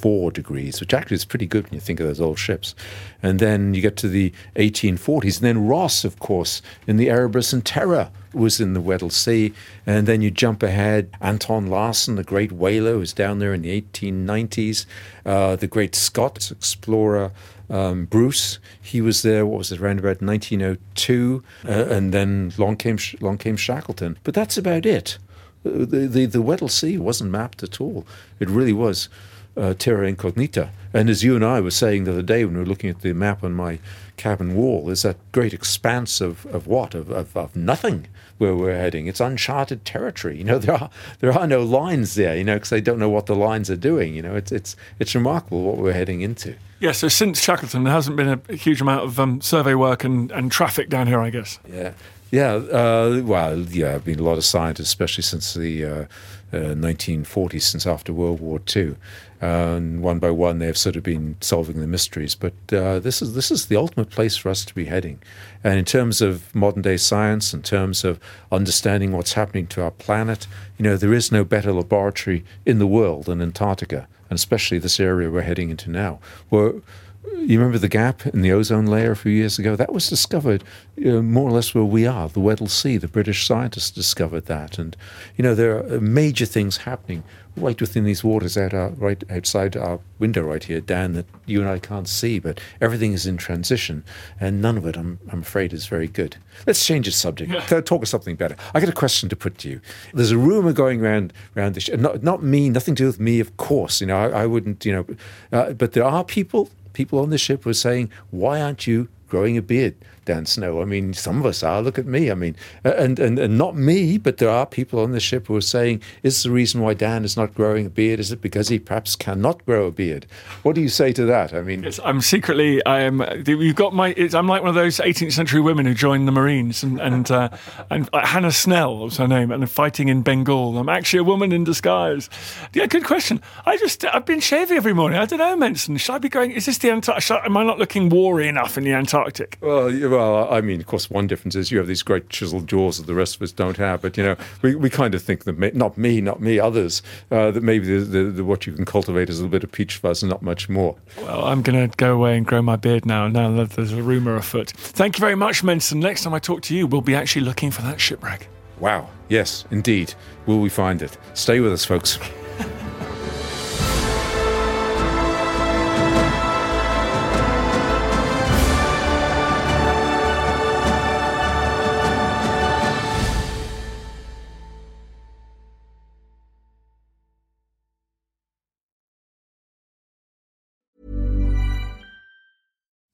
74 0.00 0.30
degrees, 0.32 0.80
which 0.80 0.94
actually 0.94 1.16
is 1.16 1.24
pretty 1.24 1.46
good 1.46 1.64
when 1.64 1.74
you 1.74 1.80
think 1.80 2.00
of 2.00 2.06
those 2.06 2.20
old 2.20 2.38
ships. 2.38 2.74
And 3.22 3.38
then 3.38 3.74
you 3.74 3.82
get 3.82 3.96
to 3.98 4.08
the 4.08 4.32
1840s, 4.56 5.36
and 5.36 5.44
then 5.44 5.66
Ross, 5.66 6.04
of 6.04 6.18
course, 6.18 6.62
in 6.86 6.96
the 6.96 7.10
Erebus 7.10 7.52
and 7.52 7.64
Terror 7.64 8.10
was 8.32 8.60
in 8.60 8.72
the 8.72 8.80
Weddell 8.80 9.10
Sea. 9.10 9.52
And 9.86 10.06
then 10.06 10.22
you 10.22 10.30
jump 10.30 10.62
ahead, 10.62 11.10
Anton 11.20 11.66
Larsen, 11.66 12.16
the 12.16 12.24
great 12.24 12.52
whaler, 12.52 12.96
was 12.96 13.12
down 13.12 13.40
there 13.40 13.52
in 13.52 13.62
the 13.62 13.80
1890s. 13.82 14.86
Uh, 15.26 15.56
the 15.56 15.66
great 15.66 15.94
Scots 15.94 16.50
explorer 16.50 17.32
um, 17.68 18.06
Bruce, 18.06 18.58
he 18.82 19.00
was 19.00 19.22
there. 19.22 19.46
What 19.46 19.58
was 19.58 19.70
it? 19.70 19.80
Around 19.80 20.00
about 20.00 20.20
1902, 20.20 21.44
uh, 21.64 21.70
and 21.70 22.12
then 22.12 22.52
long 22.58 22.76
came 22.76 22.98
long 23.20 23.38
came 23.38 23.56
Shackleton. 23.56 24.18
But 24.24 24.34
that's 24.34 24.58
about 24.58 24.84
it. 24.84 25.18
Uh, 25.64 25.86
the 25.86 26.08
the, 26.08 26.26
the 26.26 26.42
Weddell 26.42 26.68
Sea 26.68 26.98
wasn't 26.98 27.30
mapped 27.30 27.62
at 27.62 27.80
all. 27.80 28.04
It 28.40 28.50
really 28.50 28.72
was 28.72 29.08
uh, 29.56 29.74
terra 29.74 30.08
incognita. 30.08 30.70
And 30.92 31.08
as 31.08 31.22
you 31.22 31.36
and 31.36 31.44
I 31.44 31.60
were 31.60 31.70
saying 31.70 32.04
the 32.04 32.12
other 32.12 32.22
day 32.22 32.44
when 32.44 32.54
we 32.54 32.60
were 32.60 32.66
looking 32.66 32.90
at 32.90 33.00
the 33.00 33.12
map 33.12 33.44
on 33.44 33.52
my 33.52 33.78
cabin 34.16 34.56
wall, 34.56 34.90
is 34.90 35.02
that 35.02 35.16
great 35.32 35.54
expanse 35.54 36.20
of, 36.20 36.46
of 36.46 36.66
what? 36.66 36.94
Of, 36.94 37.10
of, 37.10 37.36
of 37.36 37.54
nothing 37.54 38.08
where 38.38 38.56
we're 38.56 38.76
heading. 38.76 39.06
It's 39.06 39.20
uncharted 39.20 39.84
territory. 39.84 40.38
You 40.38 40.44
know, 40.44 40.58
there 40.58 40.74
are 40.74 40.90
there 41.20 41.32
are 41.32 41.46
no 41.46 41.62
lines 41.62 42.14
there. 42.14 42.36
You 42.36 42.44
know, 42.44 42.54
because 42.54 42.70
they 42.70 42.80
don't 42.80 42.98
know 42.98 43.08
what 43.08 43.26
the 43.26 43.36
lines 43.36 43.70
are 43.70 43.76
doing. 43.76 44.14
You 44.14 44.22
know, 44.22 44.34
it's 44.34 44.50
it's 44.50 44.76
it's 44.98 45.14
remarkable 45.14 45.62
what 45.62 45.76
we're 45.76 45.92
heading 45.92 46.22
into. 46.22 46.54
Yeah. 46.80 46.92
So 46.92 47.08
since 47.08 47.40
Shackleton, 47.40 47.84
there 47.84 47.92
hasn't 47.92 48.16
been 48.16 48.40
a 48.48 48.56
huge 48.56 48.80
amount 48.80 49.04
of 49.04 49.20
um, 49.20 49.40
survey 49.40 49.74
work 49.74 50.02
and, 50.02 50.32
and 50.32 50.50
traffic 50.50 50.88
down 50.88 51.06
here, 51.06 51.20
I 51.20 51.30
guess. 51.30 51.60
Yeah. 51.70 51.92
Yeah, 52.32 52.52
uh, 52.52 53.22
well, 53.24 53.58
yeah, 53.58 53.96
I've 53.96 54.04
been 54.04 54.20
a 54.20 54.22
lot 54.22 54.38
of 54.38 54.44
scientists, 54.44 54.86
especially 54.86 55.24
since 55.24 55.52
the 55.54 55.84
uh, 55.84 56.04
uh, 56.52 56.74
1940s, 56.74 57.62
since 57.62 57.86
after 57.86 58.12
World 58.12 58.40
War 58.40 58.60
II. 58.74 58.96
and 59.40 60.02
one 60.02 60.18
by 60.18 60.30
one, 60.30 60.58
they've 60.58 60.76
sort 60.76 60.96
of 60.96 61.02
been 61.02 61.36
solving 61.40 61.80
the 61.80 61.86
mysteries. 61.86 62.34
But 62.34 62.54
uh, 62.72 62.98
this 62.98 63.22
is 63.22 63.34
this 63.34 63.50
is 63.50 63.66
the 63.66 63.76
ultimate 63.76 64.10
place 64.10 64.36
for 64.36 64.48
us 64.48 64.64
to 64.64 64.74
be 64.74 64.86
heading. 64.86 65.20
And 65.62 65.78
in 65.78 65.84
terms 65.84 66.20
of 66.20 66.54
modern 66.54 66.82
day 66.82 66.96
science, 66.96 67.54
in 67.54 67.62
terms 67.62 68.04
of 68.04 68.18
understanding 68.50 69.12
what's 69.12 69.34
happening 69.34 69.66
to 69.68 69.82
our 69.82 69.90
planet, 69.90 70.46
you 70.76 70.82
know, 70.82 70.96
there 70.96 71.14
is 71.14 71.30
no 71.32 71.44
better 71.44 71.72
laboratory 71.72 72.44
in 72.66 72.78
the 72.78 72.86
world 72.86 73.26
than 73.26 73.40
Antarctica, 73.40 74.08
and 74.28 74.36
especially 74.36 74.78
this 74.78 75.00
area 75.00 75.30
we're 75.30 75.42
heading 75.42 75.70
into 75.70 75.90
now. 75.90 76.18
Where 76.48 76.74
you 77.24 77.58
remember 77.58 77.78
the 77.78 77.88
gap 77.88 78.26
in 78.26 78.42
the 78.42 78.52
ozone 78.52 78.86
layer 78.86 79.12
a 79.12 79.16
few 79.16 79.32
years 79.32 79.58
ago? 79.58 79.76
That 79.76 79.92
was 79.92 80.08
discovered 80.08 80.64
uh, 81.04 81.22
more 81.22 81.48
or 81.48 81.52
less 81.52 81.74
where 81.74 81.84
we 81.84 82.06
are, 82.06 82.28
the 82.28 82.40
Weddell 82.40 82.68
Sea. 82.68 82.96
The 82.96 83.08
British 83.08 83.46
scientists 83.46 83.90
discovered 83.90 84.46
that. 84.46 84.78
And, 84.78 84.96
you 85.36 85.42
know, 85.42 85.54
there 85.54 85.78
are 85.78 86.00
major 86.00 86.46
things 86.46 86.78
happening 86.78 87.22
right 87.56 87.80
within 87.80 88.04
these 88.04 88.22
waters 88.22 88.56
out 88.56 88.72
our, 88.72 88.90
right 88.90 89.22
outside 89.28 89.76
our 89.76 90.00
window 90.18 90.42
right 90.42 90.62
here, 90.64 90.80
Dan, 90.80 91.12
that 91.14 91.26
you 91.46 91.60
and 91.60 91.68
I 91.68 91.78
can't 91.78 92.08
see. 92.08 92.38
But 92.38 92.60
everything 92.80 93.12
is 93.12 93.26
in 93.26 93.36
transition, 93.36 94.04
and 94.38 94.62
none 94.62 94.78
of 94.78 94.86
it, 94.86 94.96
I'm, 94.96 95.18
I'm 95.30 95.40
afraid, 95.40 95.72
is 95.72 95.86
very 95.86 96.08
good. 96.08 96.36
Let's 96.66 96.84
change 96.84 97.06
the 97.06 97.12
subject. 97.12 97.50
Yeah. 97.50 97.80
Talk 97.80 98.02
of 98.02 98.08
something 98.08 98.36
better. 98.36 98.56
I 98.74 98.80
got 98.80 98.88
a 98.88 98.92
question 98.92 99.28
to 99.28 99.36
put 99.36 99.58
to 99.58 99.68
you. 99.68 99.80
There's 100.14 100.30
a 100.30 100.38
rumor 100.38 100.72
going 100.72 101.00
around 101.02 101.32
around 101.56 101.74
this. 101.74 101.88
Not, 101.88 102.22
not 102.22 102.42
me, 102.42 102.70
nothing 102.70 102.94
to 102.94 103.02
do 103.02 103.06
with 103.06 103.20
me, 103.20 103.40
of 103.40 103.56
course. 103.56 104.00
You 104.00 104.06
know, 104.06 104.16
I, 104.16 104.42
I 104.42 104.46
wouldn't. 104.46 104.84
You 104.84 104.92
know, 104.92 105.06
uh, 105.52 105.72
but 105.72 105.92
there 105.92 106.04
are 106.04 106.24
people 106.24 106.70
people 106.92 107.18
on 107.18 107.30
the 107.30 107.38
ship 107.38 107.64
were 107.64 107.74
saying, 107.74 108.10
"Why 108.30 108.60
aren't 108.60 108.86
you 108.86 109.08
growing 109.28 109.56
a 109.56 109.62
beard?" 109.62 109.94
Dan 110.30 110.46
Snow. 110.46 110.80
I 110.80 110.84
mean, 110.84 111.12
some 111.12 111.40
of 111.40 111.46
us 111.46 111.64
are. 111.64 111.82
Look 111.82 111.98
at 111.98 112.06
me. 112.06 112.30
I 112.30 112.34
mean, 112.34 112.54
and, 112.84 113.18
and, 113.18 113.36
and 113.36 113.58
not 113.58 113.74
me, 113.74 114.16
but 114.16 114.36
there 114.36 114.48
are 114.48 114.64
people 114.64 115.00
on 115.00 115.10
the 115.10 115.18
ship 115.18 115.48
who 115.48 115.56
are 115.56 115.60
saying, 115.60 116.02
is 116.22 116.44
the 116.44 116.52
reason 116.52 116.80
why 116.80 116.94
Dan 116.94 117.24
is 117.24 117.36
not 117.36 117.52
growing 117.52 117.86
a 117.86 117.90
beard? 117.90 118.20
Is 118.20 118.30
it 118.30 118.40
because 118.40 118.68
he 118.68 118.78
perhaps 118.78 119.16
cannot 119.16 119.66
grow 119.66 119.86
a 119.86 119.90
beard? 119.90 120.26
What 120.62 120.76
do 120.76 120.82
you 120.82 120.88
say 120.88 121.12
to 121.14 121.24
that? 121.24 121.52
I 121.52 121.62
mean, 121.62 121.82
yes, 121.82 121.98
I'm 122.04 122.20
secretly, 122.20 122.80
I 122.86 123.00
am, 123.00 123.24
you've 123.44 123.74
got 123.74 123.92
my, 123.92 124.14
I'm 124.32 124.46
like 124.46 124.62
one 124.62 124.68
of 124.68 124.76
those 124.76 124.98
18th 124.98 125.32
century 125.32 125.60
women 125.60 125.84
who 125.84 125.94
joined 125.94 126.28
the 126.28 126.32
Marines 126.32 126.84
and, 126.84 127.00
and, 127.00 127.28
uh, 127.28 127.48
and 127.90 128.08
uh, 128.12 128.24
Hannah 128.24 128.52
Snell 128.52 128.98
was 128.98 129.16
her 129.16 129.26
name, 129.26 129.50
and 129.50 129.68
fighting 129.68 130.08
in 130.08 130.22
Bengal. 130.22 130.78
I'm 130.78 130.88
actually 130.88 131.18
a 131.18 131.24
woman 131.24 131.50
in 131.50 131.64
disguise. 131.64 132.30
Yeah, 132.72 132.86
good 132.86 133.04
question. 133.04 133.42
I 133.66 133.78
just, 133.78 134.04
I've 134.04 134.26
been 134.26 134.38
shaving 134.38 134.76
every 134.76 134.92
morning. 134.92 135.18
I 135.18 135.26
don't 135.26 135.40
know, 135.40 135.56
Mensun. 135.56 135.98
Should 135.98 136.14
I 136.14 136.18
be 136.18 136.28
going, 136.28 136.52
is 136.52 136.66
this 136.66 136.78
the 136.78 136.90
Antarctic? 136.90 137.30
Am 137.44 137.56
I 137.56 137.64
not 137.64 137.80
looking 137.80 138.08
wary 138.10 138.46
enough 138.46 138.78
in 138.78 138.84
the 138.84 138.92
Antarctic? 138.92 139.58
Well, 139.60 139.86
well 140.08 140.19
well, 140.20 140.52
I 140.52 140.60
mean, 140.60 140.80
of 140.80 140.86
course, 140.86 141.10
one 141.10 141.26
difference 141.26 141.56
is 141.56 141.70
you 141.70 141.78
have 141.78 141.86
these 141.86 142.02
great 142.02 142.28
chiseled 142.28 142.68
jaws 142.68 142.98
that 142.98 143.06
the 143.06 143.14
rest 143.14 143.36
of 143.36 143.42
us 143.42 143.52
don't 143.52 143.76
have. 143.76 144.02
But 144.02 144.16
you 144.16 144.22
know, 144.22 144.36
we, 144.62 144.74
we 144.74 144.90
kind 144.90 145.14
of 145.14 145.22
think 145.22 145.44
that 145.44 145.58
may, 145.58 145.70
not 145.72 145.96
me, 145.96 146.20
not 146.20 146.40
me, 146.40 146.58
others, 146.58 147.02
uh, 147.30 147.50
that 147.50 147.62
maybe 147.62 147.86
the, 147.86 148.04
the, 148.04 148.24
the, 148.30 148.44
what 148.44 148.66
you 148.66 148.72
can 148.72 148.84
cultivate 148.84 149.30
is 149.30 149.38
a 149.38 149.42
little 149.42 149.50
bit 149.50 149.64
of 149.64 149.72
peach 149.72 149.96
fuzz 149.96 150.22
and 150.22 150.30
not 150.30 150.42
much 150.42 150.68
more. 150.68 150.96
Well, 151.18 151.44
I'm 151.44 151.62
going 151.62 151.88
to 151.88 151.96
go 151.96 152.14
away 152.14 152.36
and 152.36 152.46
grow 152.46 152.62
my 152.62 152.76
beard 152.76 153.06
now. 153.06 153.28
Now 153.28 153.50
that 153.56 153.70
there's 153.70 153.92
a 153.92 154.02
rumor 154.02 154.36
afoot. 154.36 154.70
Thank 154.70 155.16
you 155.18 155.20
very 155.20 155.36
much, 155.36 155.62
Mensun. 155.62 156.00
Next 156.00 156.24
time 156.24 156.34
I 156.34 156.38
talk 156.38 156.62
to 156.62 156.76
you, 156.76 156.86
we'll 156.86 157.00
be 157.00 157.14
actually 157.14 157.42
looking 157.42 157.70
for 157.70 157.82
that 157.82 158.00
shipwreck. 158.00 158.48
Wow. 158.78 159.08
Yes, 159.28 159.64
indeed. 159.70 160.14
Will 160.46 160.60
we 160.60 160.68
find 160.68 161.02
it? 161.02 161.16
Stay 161.34 161.60
with 161.60 161.72
us, 161.72 161.84
folks. 161.84 162.18